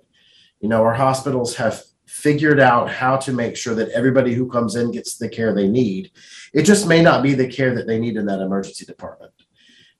[0.60, 4.76] You know, our hospitals have figured out how to make sure that everybody who comes
[4.76, 6.12] in gets the care they need.
[6.54, 9.32] It just may not be the care that they need in that emergency department.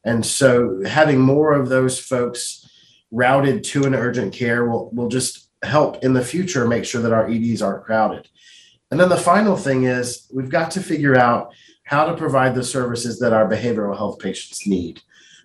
[0.04, 2.68] And so having more of those folks
[3.10, 7.12] routed to an urgent care will, will just help in the future make sure that
[7.12, 8.28] our EDs aren't crowded.
[8.90, 11.52] And then the final thing is we've got to figure out
[11.84, 15.00] how to provide the services that our behavioral health patients need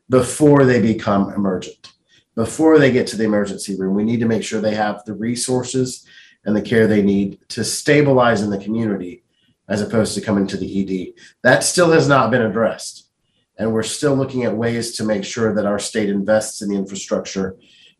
[0.09, 1.93] before they become emergent.
[2.35, 5.13] Before they get to the emergency room, we need to make sure they have the
[5.13, 6.05] resources
[6.43, 9.23] and the care they need to stabilize in the community
[9.67, 11.21] as opposed to coming to the ED.
[11.43, 13.09] That still has not been addressed.
[13.57, 16.75] And we're still looking at ways to make sure that our state invests in the
[16.75, 17.55] infrastructure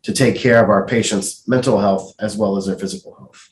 [0.06, 3.48] to take care of our patients' mental health as well as their physical health.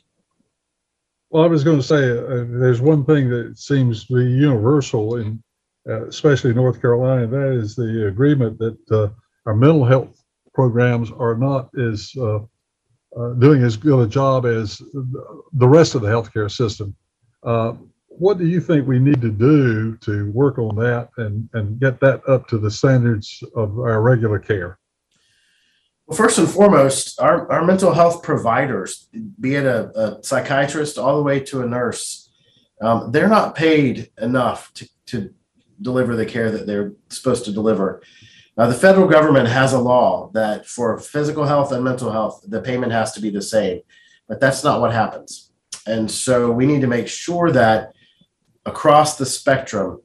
[1.31, 5.17] Well, I was going to say uh, there's one thing that seems to be universal
[5.17, 5.43] in
[5.89, 7.27] uh, especially North Carolina.
[7.27, 9.09] That is the agreement that uh,
[9.47, 10.23] our mental health
[10.55, 12.39] programs are not as uh,
[13.17, 16.95] uh, doing as good a job as the rest of the healthcare system.
[17.43, 17.73] Uh,
[18.07, 21.99] what do you think we need to do to work on that and, and get
[21.99, 24.79] that up to the standards of our regular care?
[26.07, 29.09] Well, first and foremost, our, our mental health providers,
[29.41, 32.31] be it a, a psychiatrist all the way to a nurse,
[32.83, 35.33] um, they're not paid enough to, to
[35.81, 38.03] deliver the care that they're supposed to deliver.
[38.57, 42.61] Now, the federal government has a law that for physical health and mental health, the
[42.61, 43.81] payment has to be the same,
[44.29, 45.53] but that's not what happens.
[45.87, 47.95] And so we need to make sure that
[48.67, 50.01] across the spectrum,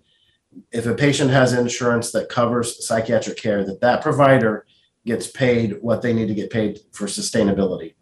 [0.71, 4.65] if a patient has insurance that covers psychiatric care, that that provider
[5.09, 7.95] gets paid what they need to get paid for sustainability.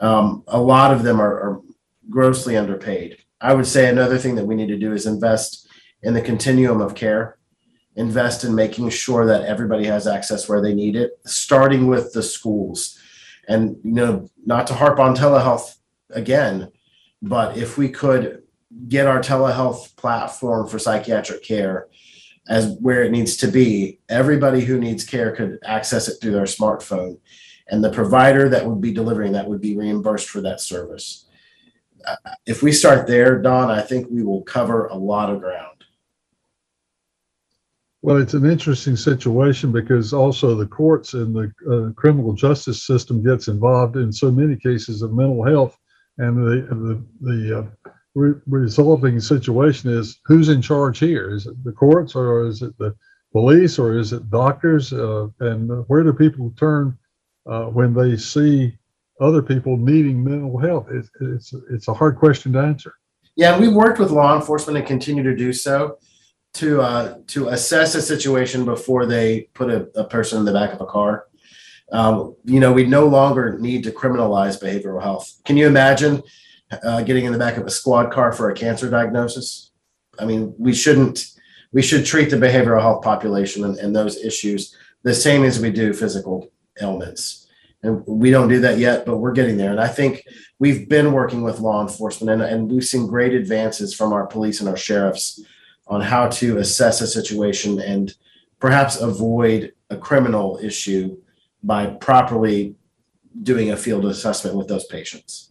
[0.00, 1.60] Um, a lot of them are, are
[2.08, 3.18] grossly underpaid.
[3.40, 5.68] I would say another thing that we need to do is invest
[6.02, 7.36] in the continuum of care,
[7.96, 12.22] invest in making sure that everybody has access where they need it, starting with the
[12.22, 12.98] schools.
[13.46, 15.76] And you know, not to harp on telehealth
[16.10, 16.70] again,
[17.20, 18.42] but if we could
[18.88, 21.88] get our telehealth platform for psychiatric care
[22.48, 26.44] as where it needs to be, everybody who needs care could access it through their
[26.44, 27.18] smartphone.
[27.70, 31.26] And the provider that would be delivering that would be reimbursed for that service.
[32.06, 35.84] Uh, if we start there, Don, I think we will cover a lot of ground.
[38.00, 43.22] Well, it's an interesting situation because also the courts and the uh, criminal justice system
[43.22, 45.76] gets involved in so many cases of mental health,
[46.16, 51.34] and the the the uh, re- resulting situation is who's in charge here?
[51.34, 52.94] Is it the courts or is it the
[53.32, 54.92] police or is it doctors?
[54.92, 56.96] Uh, and where do people turn
[57.46, 58.76] uh, when they see
[59.20, 60.86] other people needing mental health?
[60.90, 62.94] It's, it's, it's a hard question to answer.
[63.36, 65.98] Yeah, and we worked with law enforcement and continue to do so
[66.54, 70.72] to uh, to assess a situation before they put a, a person in the back
[70.72, 71.26] of a car.
[71.92, 75.32] Um, you know, we no longer need to criminalize behavioral health.
[75.44, 76.22] Can you imagine
[76.70, 79.70] uh, getting in the back of a squad car for a cancer diagnosis.
[80.18, 81.26] I mean, we shouldn't.
[81.70, 85.70] We should treat the behavioral health population and, and those issues the same as we
[85.70, 86.50] do physical
[86.80, 87.46] ailments.
[87.82, 89.70] And we don't do that yet, but we're getting there.
[89.70, 90.24] And I think
[90.58, 94.60] we've been working with law enforcement and, and we've seen great advances from our police
[94.60, 95.40] and our sheriffs
[95.86, 98.14] on how to assess a situation and
[98.58, 101.16] perhaps avoid a criminal issue
[101.62, 102.74] by properly
[103.42, 105.47] doing a field assessment with those patients.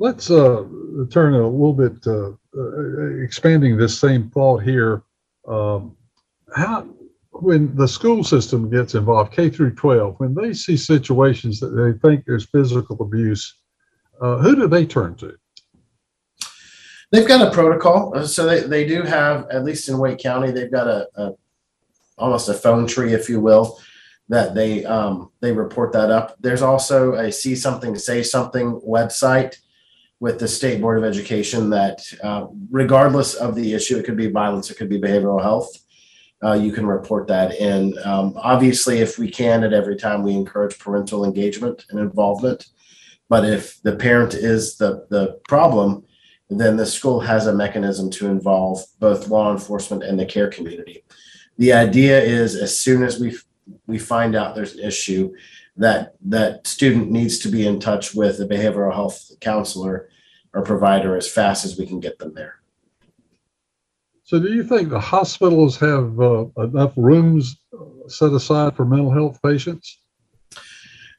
[0.00, 0.64] Let's uh,
[1.10, 5.02] turn a little bit, uh, uh, expanding this same thought here.
[5.46, 5.96] Um,
[6.54, 6.86] how,
[7.32, 11.98] when the school system gets involved, K through 12, when they see situations that they
[11.98, 13.56] think there's physical abuse,
[14.20, 15.34] uh, who do they turn to?
[17.10, 18.16] They've got a protocol.
[18.16, 21.32] Uh, so they, they do have, at least in Wake County, they've got a, a
[22.18, 23.78] almost a phone tree, if you will,
[24.28, 26.36] that they um, they report that up.
[26.40, 29.56] There's also a see something, say something website
[30.20, 34.28] with the state board of education that uh, regardless of the issue it could be
[34.28, 35.70] violence it could be behavioral health
[36.42, 37.56] uh, you can report that.
[37.56, 42.68] In um, obviously if we can at every time we encourage parental engagement and involvement.
[43.28, 46.04] But if the parent is the, the problem
[46.50, 51.04] then the school has a mechanism to involve both law enforcement and the care community.
[51.58, 53.36] The idea is as soon as we
[53.86, 55.34] we find out there's an issue
[55.78, 60.08] that that student needs to be in touch with a behavioral health counselor
[60.52, 62.56] or provider as fast as we can get them there.
[64.24, 67.56] So, do you think the hospitals have uh, enough rooms
[68.08, 70.00] set aside for mental health patients?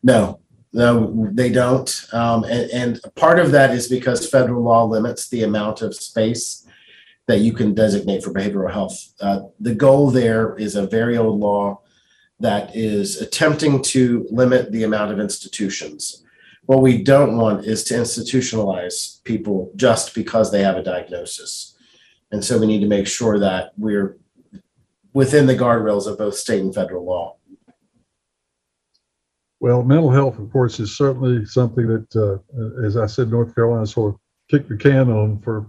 [0.03, 0.39] No,
[0.73, 2.05] no, they don't.
[2.13, 6.67] Um, and, and part of that is because federal law limits the amount of space
[7.27, 9.13] that you can designate for behavioral health.
[9.19, 11.81] Uh, the goal there is a very old law
[12.39, 16.23] that is attempting to limit the amount of institutions.
[16.65, 21.75] What we don't want is to institutionalize people just because they have a diagnosis.
[22.31, 24.17] And so we need to make sure that we're
[25.13, 27.37] within the guardrails of both state and federal law.
[29.59, 33.85] Well, mental health, of course, is certainly something that, uh, as I said, North Carolina
[33.85, 34.19] sort of
[34.49, 35.67] kicked the can on for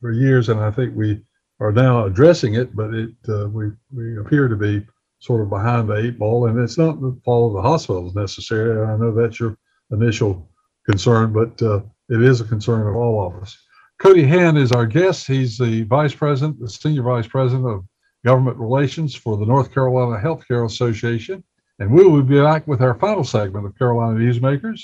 [0.00, 1.20] for years, and I think we
[1.60, 2.74] are now addressing it.
[2.74, 4.84] But it uh, we we appear to be
[5.18, 8.86] sort of behind the eight ball, and it's not the fault of the hospitals necessarily.
[8.86, 9.56] I know that's your
[9.90, 10.48] initial
[10.88, 13.56] concern, but uh, it is a concern of all of us.
[13.98, 15.26] Cody Hand is our guest.
[15.26, 17.84] He's the vice president, the senior vice president of
[18.24, 21.42] government relations for the North Carolina Healthcare Association.
[21.80, 24.82] And we will be back with our final segment of Carolina Newsmakers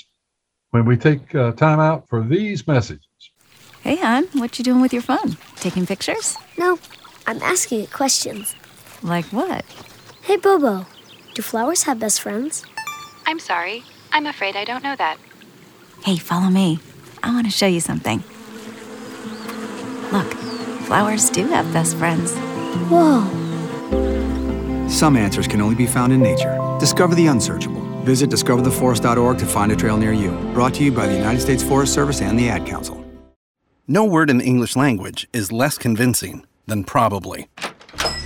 [0.71, 3.05] when we take uh, time out for these messages.
[3.81, 5.37] Hey, hon, what you doing with your phone?
[5.57, 6.35] Taking pictures?
[6.57, 6.79] No,
[7.27, 8.55] I'm asking it questions.
[9.03, 9.63] Like what?
[10.25, 10.87] Hey, Bobo,
[11.35, 12.65] do flowers have best friends?
[13.27, 13.83] I'm sorry.
[14.11, 15.17] I'm afraid I don't know that.
[16.03, 16.79] Hey, follow me.
[17.21, 18.23] I want to show you something.
[20.11, 20.33] Look,
[20.87, 22.33] flowers do have best friends.
[22.89, 23.21] Whoa.
[24.89, 26.57] Some answers can only be found in nature.
[26.79, 27.81] Discover the unsearchable.
[28.03, 30.31] Visit discovertheforest.org to find a trail near you.
[30.55, 32.99] Brought to you by the United States Forest Service and the Ad Council.
[33.87, 37.47] No word in the English language is less convincing than probably.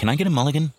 [0.00, 0.72] Can I get a mulligan?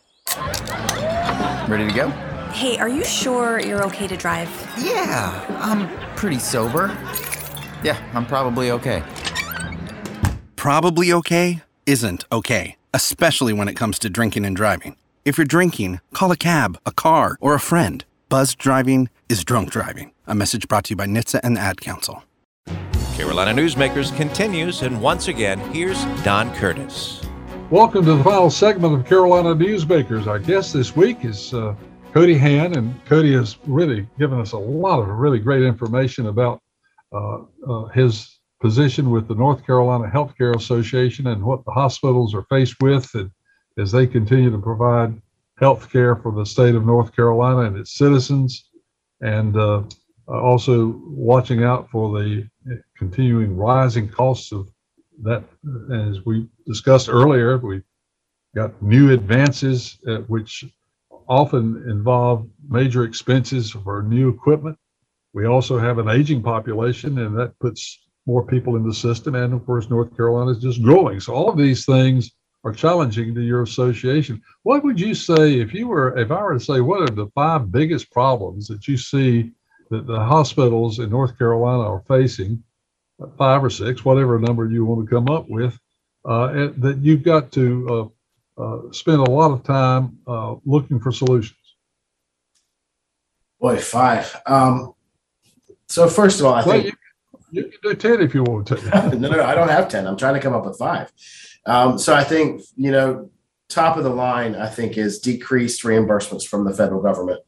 [1.69, 2.09] Ready to go?
[2.53, 4.49] Hey, are you sure you're okay to drive?
[4.79, 6.87] Yeah, I'm pretty sober.
[7.83, 9.03] Yeah, I'm probably okay.
[10.55, 14.95] Probably okay isn't okay, especially when it comes to drinking and driving.
[15.23, 18.03] If you're drinking, call a cab, a car, or a friend.
[18.27, 20.13] Buzz driving is drunk driving.
[20.25, 22.23] A message brought to you by NHTSA and the Ad Council.
[23.13, 27.21] Carolina Newsmakers continues, and once again, here's Don Curtis.
[27.71, 30.27] Welcome to the final segment of Carolina Newsmakers.
[30.27, 31.73] Our guest this week is uh,
[32.11, 36.61] Cody Hand, and Cody has really given us a lot of really great information about
[37.13, 42.43] uh, uh, his position with the North Carolina Healthcare Association and what the hospitals are
[42.49, 43.31] faced with and
[43.77, 45.21] as they continue to provide
[45.57, 48.69] health care for the state of North Carolina and its citizens,
[49.21, 49.81] and uh,
[50.27, 52.45] also watching out for the
[52.97, 54.69] continuing rising costs of
[55.23, 55.45] that.
[55.89, 57.83] As we discussed earlier, we've
[58.55, 60.65] got new advances uh, which
[61.27, 64.77] often involve major expenses for new equipment.
[65.33, 69.35] We also have an aging population, and that puts more people in the system.
[69.35, 71.19] And of course, North Carolina is just growing.
[71.19, 72.31] So all of these things
[72.63, 74.41] are challenging to your association.
[74.63, 77.31] What would you say if you were, if I were to say, what are the
[77.33, 79.51] five biggest problems that you see
[79.89, 82.63] that the hospitals in North Carolina are facing?
[83.37, 85.79] Five or six, whatever number you want to come up with,
[86.25, 88.11] uh, that you've got to
[88.57, 91.57] uh, uh, spend a lot of time uh, looking for solutions.
[93.59, 94.35] Boy, five.
[94.45, 94.93] Um,
[95.87, 96.95] so first of all, I well, think
[97.51, 98.75] you, you, can do ten if you want to.
[99.17, 100.07] no, no, I don't have ten.
[100.07, 101.11] I'm trying to come up with five.
[101.65, 103.29] Um, so I think, you know,
[103.69, 107.41] top of the line, I think, is decreased reimbursements from the federal government.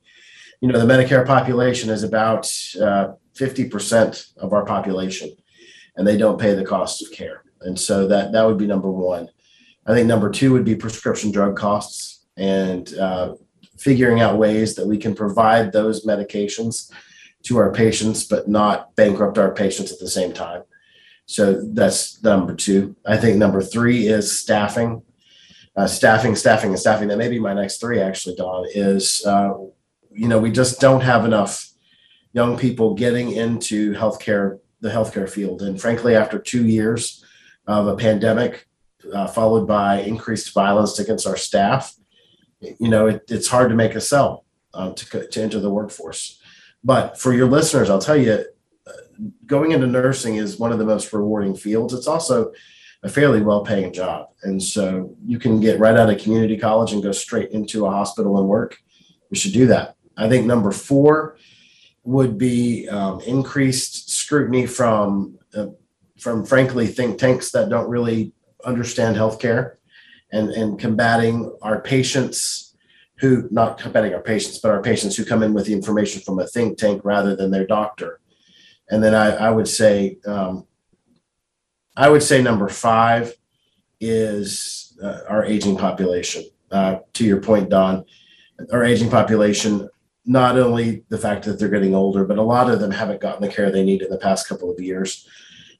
[0.61, 2.45] You know, the Medicare population is about
[2.79, 5.35] uh, 50% of our population,
[5.95, 7.43] and they don't pay the cost of care.
[7.65, 9.29] And so that, that would be number one.
[9.85, 13.35] I think number two would be prescription drug costs and uh,
[13.77, 16.91] figuring out ways that we can provide those medications
[17.43, 20.63] to our patients, but not bankrupt our patients at the same time.
[21.25, 22.95] So that's number two.
[23.05, 25.03] I think number three is staffing.
[25.75, 27.07] Uh, staffing, staffing, and staffing.
[27.07, 29.53] That may be my next three, actually, Don, is, uh,
[30.11, 31.71] you know, we just don't have enough
[32.31, 35.63] young people getting into healthcare, the healthcare field.
[35.63, 37.22] And frankly, after two years
[37.67, 38.67] of a pandemic,
[39.13, 41.95] uh, followed by increased violence against our staff,
[42.59, 46.41] you know, it, it's hard to make a sell um, to, to enter the workforce.
[46.83, 48.45] But for your listeners, I'll tell you,
[49.45, 51.93] going into nursing is one of the most rewarding fields.
[51.93, 52.51] It's also
[53.03, 54.29] a fairly well paying job.
[54.43, 57.91] And so you can get right out of community college and go straight into a
[57.91, 58.77] hospital and work.
[59.29, 59.95] You should do that.
[60.17, 61.37] I think number four
[62.03, 65.67] would be um, increased scrutiny from, uh,
[66.23, 68.33] from frankly, think tanks that don't really
[68.65, 69.75] understand healthcare
[70.31, 72.75] and, and combating our patients
[73.19, 76.39] who, not combating our patients, but our patients who come in with the information from
[76.39, 78.19] a think tank rather than their doctor
[78.89, 80.67] and then I, I would say, um,
[81.95, 83.33] I would say number five
[83.99, 86.43] is uh, our aging population.
[86.71, 88.03] Uh, to your point, Don,
[88.71, 89.89] our aging population,
[90.25, 93.41] not only the fact that they're getting older, but a lot of them haven't gotten
[93.41, 95.27] the care they need in the past couple of years.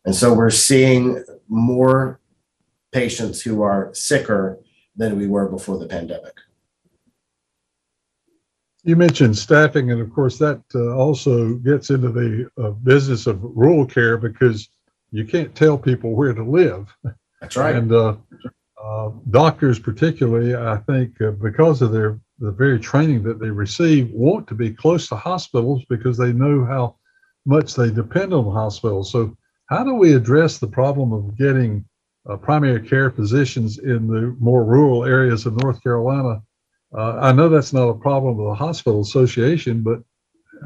[0.06, 2.20] And so we're seeing more
[2.91, 4.60] patients who are sicker
[4.95, 6.34] than we were before the pandemic.
[8.84, 13.41] You mentioned staffing, and of course, that uh, also gets into the uh, business of
[13.41, 14.68] rural care because
[15.12, 16.93] you can't tell people where to live.
[17.39, 17.76] That's right.
[17.76, 18.18] And uh,
[18.84, 24.12] uh doctors, particularly, I think, uh, because of their the very training that they receive,
[24.12, 26.95] want to be close to hospitals because they know how
[27.45, 29.12] much they depend on hospitals.
[29.12, 29.36] So,
[29.68, 31.86] how do we address the problem of getting
[32.30, 36.41] uh, primary care physicians in the more rural areas of North Carolina.
[36.95, 40.03] Uh, I know that's not a problem with the hospital association, but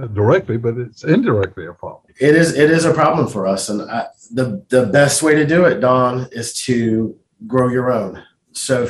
[0.02, 2.04] uh, directly, but it's indirectly a problem.
[2.20, 5.46] It is it is a problem for us, and I, the the best way to
[5.46, 7.18] do it, Don, is to
[7.48, 8.22] grow your own.
[8.52, 8.90] So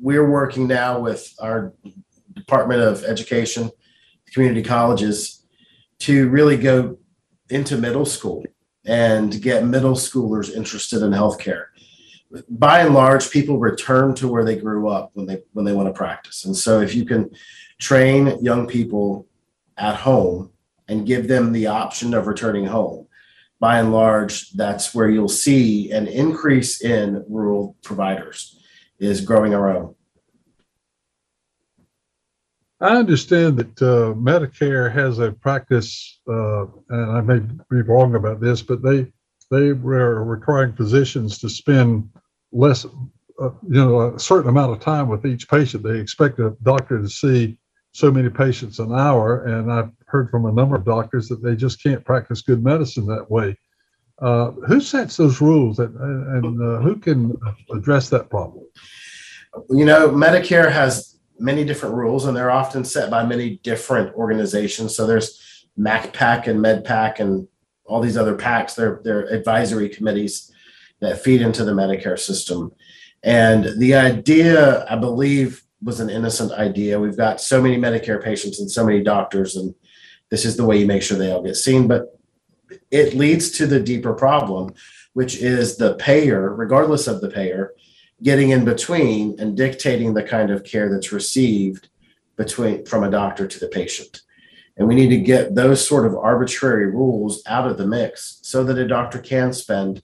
[0.00, 1.72] we're working now with our
[2.34, 3.70] Department of Education,
[4.32, 5.44] community colleges,
[6.00, 6.98] to really go
[7.50, 8.44] into middle school
[8.84, 11.66] and get middle schoolers interested in healthcare.
[12.48, 15.88] By and large, people return to where they grew up when they when they want
[15.88, 16.44] to practice.
[16.44, 17.30] And so if you can
[17.78, 19.26] train young people
[19.76, 20.50] at home
[20.88, 23.06] and give them the option of returning home,
[23.60, 28.58] by and large, that's where you'll see an increase in rural providers
[28.98, 29.94] is growing our own.
[32.82, 38.40] I understand that uh, Medicare has a practice, uh, and I may be wrong about
[38.40, 39.06] this, but they
[39.52, 42.08] they are requiring physicians to spend
[42.52, 45.84] less, uh, you know, a certain amount of time with each patient.
[45.84, 47.56] They expect a doctor to see
[47.92, 51.54] so many patients an hour, and I've heard from a number of doctors that they
[51.54, 53.56] just can't practice good medicine that way.
[54.20, 57.36] Uh, who sets those rules, and, and uh, who can
[57.70, 58.64] address that problem?
[59.70, 61.11] You know, Medicare has
[61.42, 64.96] many different rules, and they're often set by many different organizations.
[64.96, 67.48] So there's MACPAC and MedPAC and
[67.84, 68.74] all these other PACs.
[68.74, 70.52] They're, they're advisory committees
[71.00, 72.72] that feed into the Medicare system.
[73.22, 77.00] And the idea, I believe, was an innocent idea.
[77.00, 79.74] We've got so many Medicare patients and so many doctors, and
[80.30, 81.88] this is the way you make sure they all get seen.
[81.88, 82.18] But
[82.90, 84.74] it leads to the deeper problem,
[85.14, 87.74] which is the payer, regardless of the payer,
[88.22, 91.88] getting in between and dictating the kind of care that's received
[92.36, 94.22] between from a doctor to the patient.
[94.76, 98.64] And we need to get those sort of arbitrary rules out of the mix so
[98.64, 100.02] that a doctor can spend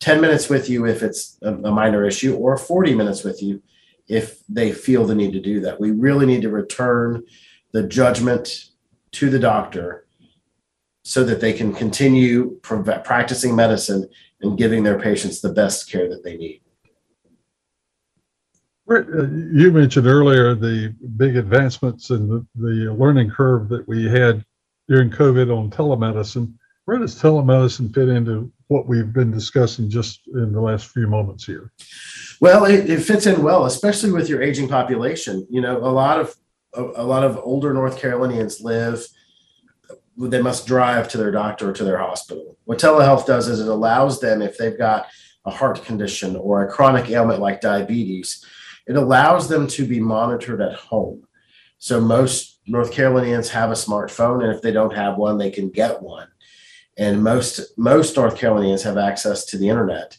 [0.00, 3.62] 10 minutes with you if it's a, minor issue or 40 minutes with you
[4.08, 5.80] if they feel the need to do that.
[5.80, 7.24] We really need to return
[7.72, 8.66] the judgment
[9.12, 10.06] to the doctor
[11.02, 14.08] so that they can continue practicing medicine
[14.40, 16.62] and giving their patients the best care that they need.
[18.88, 19.02] Uh,
[19.52, 24.44] you mentioned earlier the big advancements in the, the learning curve that we had
[24.88, 26.54] during COVID on telemedicine.
[26.84, 31.44] Where does telemedicine fit into what we've been discussing just in the last few moments
[31.44, 31.72] here?
[32.40, 35.46] Well, it, it fits in well, especially with your aging population.
[35.50, 36.36] You know, a lot of
[36.74, 39.04] a, a lot of older North Carolinians live
[40.18, 42.56] they must drive to their doctor or to their hospital.
[42.64, 45.08] What telehealth does is it allows them, if they've got
[45.44, 48.44] a heart condition or a chronic ailment like diabetes,
[48.86, 51.26] it allows them to be monitored at home.
[51.78, 55.70] So most North Carolinians have a smartphone, and if they don't have one, they can
[55.70, 56.28] get one.
[56.96, 60.16] And most most North Carolinians have access to the internet,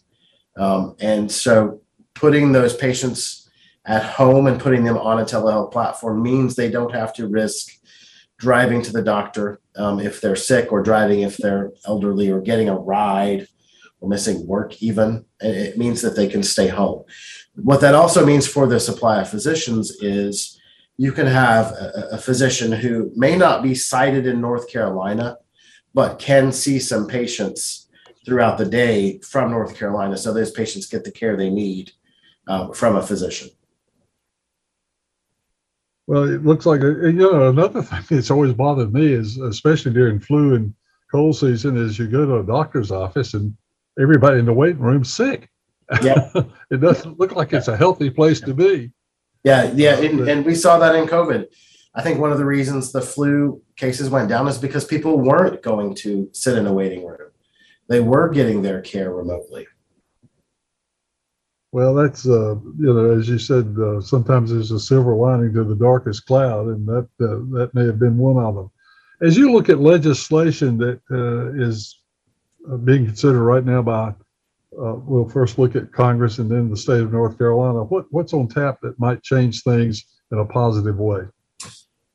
[0.55, 1.81] um, and so
[2.13, 3.49] putting those patients
[3.85, 7.71] at home and putting them on a telehealth platform means they don't have to risk
[8.37, 12.69] driving to the doctor um, if they're sick or driving if they're elderly or getting
[12.69, 13.47] a ride
[13.99, 17.03] or missing work even it means that they can stay home
[17.57, 20.59] what that also means for the supply of physicians is
[20.97, 25.37] you can have a, a physician who may not be sited in north carolina
[25.93, 27.87] but can see some patients
[28.25, 31.91] throughout the day from north carolina so those patients get the care they need
[32.47, 33.49] um, from a physician
[36.07, 39.91] well, it looks like uh, you know another thing that's always bothered me is, especially
[39.91, 40.73] during flu and
[41.11, 43.55] cold season, is you go to a doctor's office and
[43.99, 45.49] everybody in the waiting room sick.
[46.01, 46.29] Yeah,
[46.71, 48.91] it doesn't look like it's a healthy place to be.
[49.43, 51.45] Yeah, yeah, and, and we saw that in COVID.
[51.95, 55.63] I think one of the reasons the flu cases went down is because people weren't
[55.63, 57.31] going to sit in a waiting room;
[57.87, 59.67] they were getting their care remotely.
[61.71, 65.63] Well, that's uh, you know, as you said, uh, sometimes there's a silver lining to
[65.63, 68.71] the darkest cloud, and that uh, that may have been one of them.
[69.21, 71.99] As you look at legislation that uh, is
[72.71, 74.13] uh, being considered right now by,
[74.73, 77.83] uh, we'll first look at Congress and then the state of North Carolina.
[77.83, 81.21] What what's on tap that might change things in a positive way?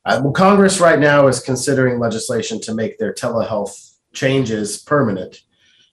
[0.04, 5.42] well, Congress right now is considering legislation to make their telehealth changes permanent.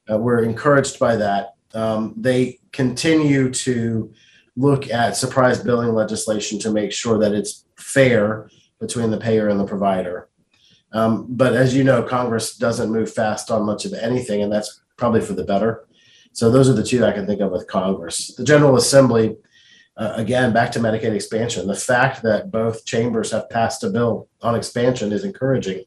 [0.10, 4.12] we're encouraged by that um, they continue to
[4.56, 8.50] look at surprise billing legislation to make sure that it's fair
[8.80, 10.30] between the payer and the provider.
[10.92, 14.82] Um, but as you know, Congress doesn't move fast on much of anything, and that's
[14.98, 15.88] probably for the better.
[16.34, 18.36] So those are the two I can think of with Congress.
[18.36, 19.36] The General Assembly,
[19.98, 21.68] uh, again, back to Medicaid expansion.
[21.68, 25.84] The fact that both chambers have passed a bill on expansion is encouraging.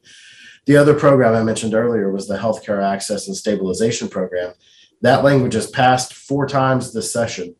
[0.65, 4.53] The other program I mentioned earlier was the Healthcare Access and Stabilization Program
[5.01, 7.45] That language has passed four times this session.
[7.45, 7.55] And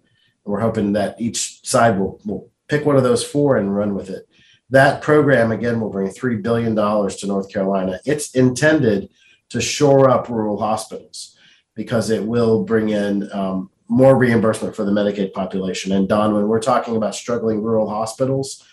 [0.45, 4.09] we're hoping that each side will, will pick one of those four and run with
[4.09, 4.27] it.
[4.69, 7.99] That program, again, will bring $3 billion to North Carolina.
[8.05, 9.09] It's intended
[9.49, 11.32] to shore up rural hospitals
[11.75, 15.91] because it will bring in um, more reimbursement for the Medicaid population.
[15.91, 18.63] And Don, when we're talking about struggling rural hospitals,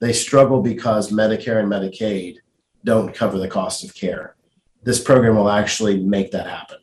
[0.00, 2.36] they struggle because Medicare and Medicaid
[2.84, 4.36] don't cover the cost of care.
[4.82, 6.78] This program will actually make that happen.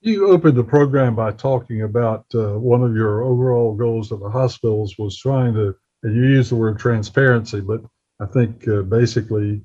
[0.00, 4.30] You opened the program by talking about uh, one of your overall goals of the
[4.30, 7.82] hospitals was trying to, and you used the word transparency, but
[8.20, 9.62] I think uh, basically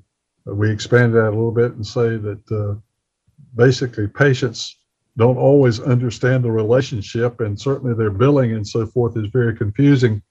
[0.48, 2.80] uh, we expand that a little bit and say that uh,
[3.58, 4.78] basically patients
[5.18, 10.22] don't always understand the relationship, and certainly their billing and so forth is very confusing.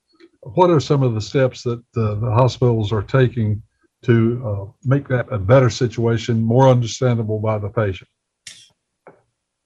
[0.41, 3.61] What are some of the steps that uh, the hospitals are taking
[4.03, 8.09] to uh, make that a better situation, more understandable by the patient?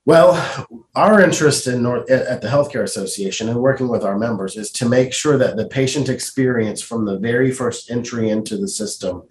[0.06, 4.72] Well, our interest in North, at the Healthcare Association and working with our members is
[4.72, 9.22] to make sure that the patient experience from the very first entry into the system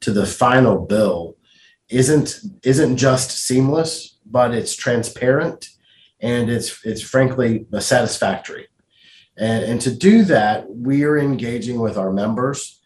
[0.00, 1.35] to the final bill
[1.88, 5.68] isn't isn't just seamless, but it's transparent
[6.20, 8.68] and it's it's frankly satisfactory.
[9.36, 12.80] And, and to do that, we are engaging with our members,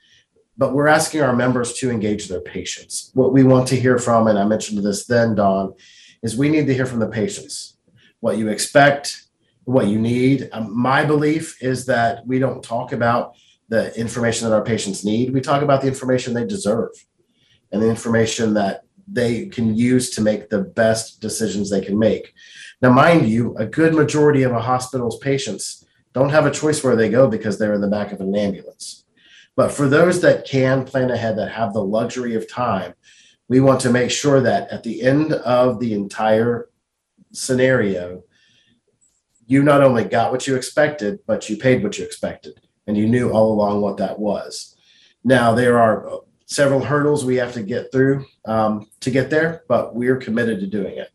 [0.59, 3.13] but we're asking our members to engage their patients.
[3.15, 5.75] What we want to hear from, and I mentioned this then, Don,
[6.23, 7.77] is we need to hear from the patients
[8.19, 9.27] what you expect,
[9.65, 10.49] what you need.
[10.53, 13.35] Um, my belief is that we don't talk about
[13.69, 15.33] the information that our patients need.
[15.33, 16.91] We talk about the information they deserve
[17.71, 22.35] and the information that they can use to make the best decisions they can make.
[22.83, 26.97] Now, mind you, a good majority of a hospital's patients don't have a choice where
[26.97, 29.05] they go because they're in the back of an ambulance.
[29.57, 32.95] But for those that can plan ahead, that have the luxury of time,
[33.49, 36.69] we want to make sure that at the end of the entire
[37.33, 38.23] scenario,
[39.47, 42.61] you not only got what you expected, but you paid what you expected.
[42.87, 44.77] And you knew all along what that was.
[45.23, 46.21] Now, there are
[46.51, 50.67] several hurdles we have to get through um, to get there, but we're committed to
[50.67, 51.11] doing it.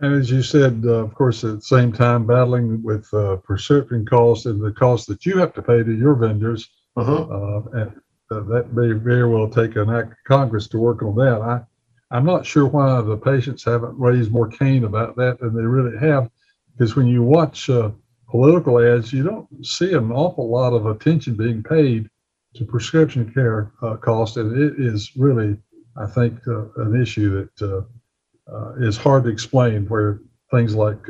[0.00, 4.04] And as you said, uh, of course, at the same time, battling with uh, prescription
[4.04, 7.22] costs and the costs that you have to pay to your vendors, uh-huh.
[7.22, 11.14] uh, and uh, that may very well take an act of Congress to work on
[11.16, 11.40] that.
[11.40, 11.60] I,
[12.16, 15.98] I'm not sure why the patients haven't raised more cane about that than they really
[15.98, 16.30] have,
[16.72, 17.90] because when you watch uh,
[18.28, 22.08] political ads, you don't see an awful lot of attention being paid
[22.56, 25.56] to prescription care uh, costs, and it is really,
[25.96, 31.02] I think, uh, an issue that uh, uh, is hard to explain, where things like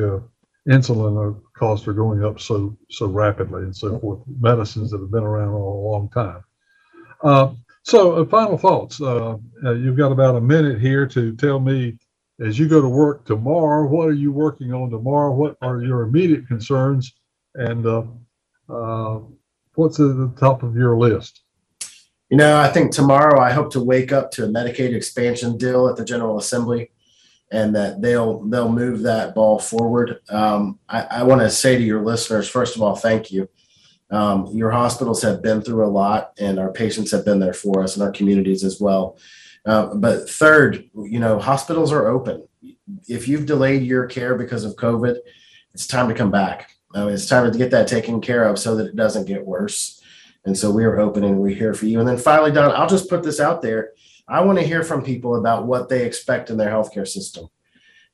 [0.68, 4.20] insulin costs are going up so so rapidly and so forth.
[4.40, 6.42] Medicines that have been around a long time.
[7.22, 9.00] Uh, so, uh, final thoughts.
[9.00, 11.98] Uh, uh, you've got about a minute here to tell me,
[12.44, 15.32] as you go to work tomorrow, what are you working on tomorrow?
[15.32, 17.14] What are your immediate concerns,
[17.54, 18.02] and uh,
[18.68, 19.20] uh,
[19.76, 21.42] what's at the top of your list?
[22.30, 25.88] You know, I think tomorrow I hope to wake up to a Medicaid expansion deal
[25.88, 26.90] at the General Assembly,
[27.52, 30.20] and that they'll they'll move that ball forward.
[30.28, 33.48] Um, I, I want to say to your listeners, first of all, thank you.
[34.10, 37.82] Um, your hospitals have been through a lot, and our patients have been there for
[37.82, 39.18] us, and our communities as well.
[39.64, 42.46] Uh, but third, you know, hospitals are open.
[43.08, 45.18] If you've delayed your care because of COVID,
[45.74, 46.70] it's time to come back.
[47.04, 50.02] Mean, it's time to get that taken care of so that it doesn't get worse.
[50.44, 51.98] And so we are open and we're here for you.
[51.98, 53.92] And then finally, Don, I'll just put this out there.
[54.28, 57.48] I want to hear from people about what they expect in their healthcare system,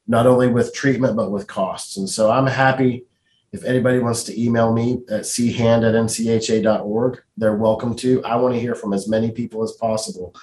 [0.06, 1.96] not only with treatment, but with costs.
[1.96, 3.04] And so I'm happy
[3.52, 8.24] if anybody wants to email me at chand at ncha.org, they're welcome to.
[8.24, 10.34] I want to hear from as many people as possible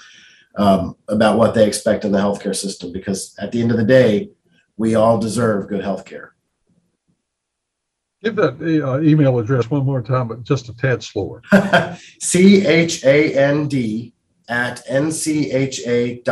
[0.55, 3.83] um, about what they expect in the healthcare system because at the end of the
[3.83, 4.29] day,
[4.77, 6.29] we all deserve good healthcare.
[8.23, 11.41] Give that uh, email address one more time, but just a tad slower.
[12.19, 14.13] C H A N D
[14.49, 16.27] at ncha.org.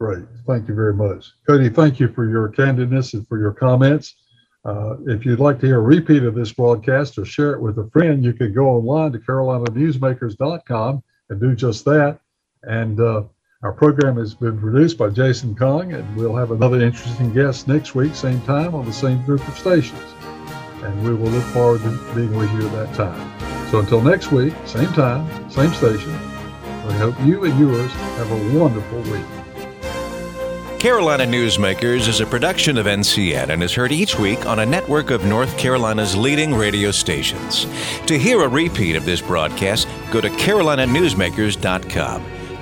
[0.00, 0.24] Great.
[0.46, 1.26] Thank you very much.
[1.46, 4.16] Cody, thank you for your candidness and for your comments.
[4.64, 7.78] Uh, if you'd like to hear a repeat of this broadcast or share it with
[7.78, 12.18] a friend, you can go online to carolinanewsmakers.com and do just that.
[12.62, 13.24] And uh,
[13.64, 17.94] our program has been produced by Jason Kong, and we'll have another interesting guest next
[17.94, 20.02] week, same time on the same group of stations.
[20.82, 23.70] And we will look forward to being with you at that time.
[23.70, 26.12] So until next week, same time, same station,
[26.86, 29.24] we hope you and yours have a wonderful week.
[30.78, 35.10] Carolina Newsmakers is a production of NCN and is heard each week on a network
[35.10, 37.64] of North Carolina's leading radio stations.
[38.04, 42.33] To hear a repeat of this broadcast, go to carolinanewsmakers.com.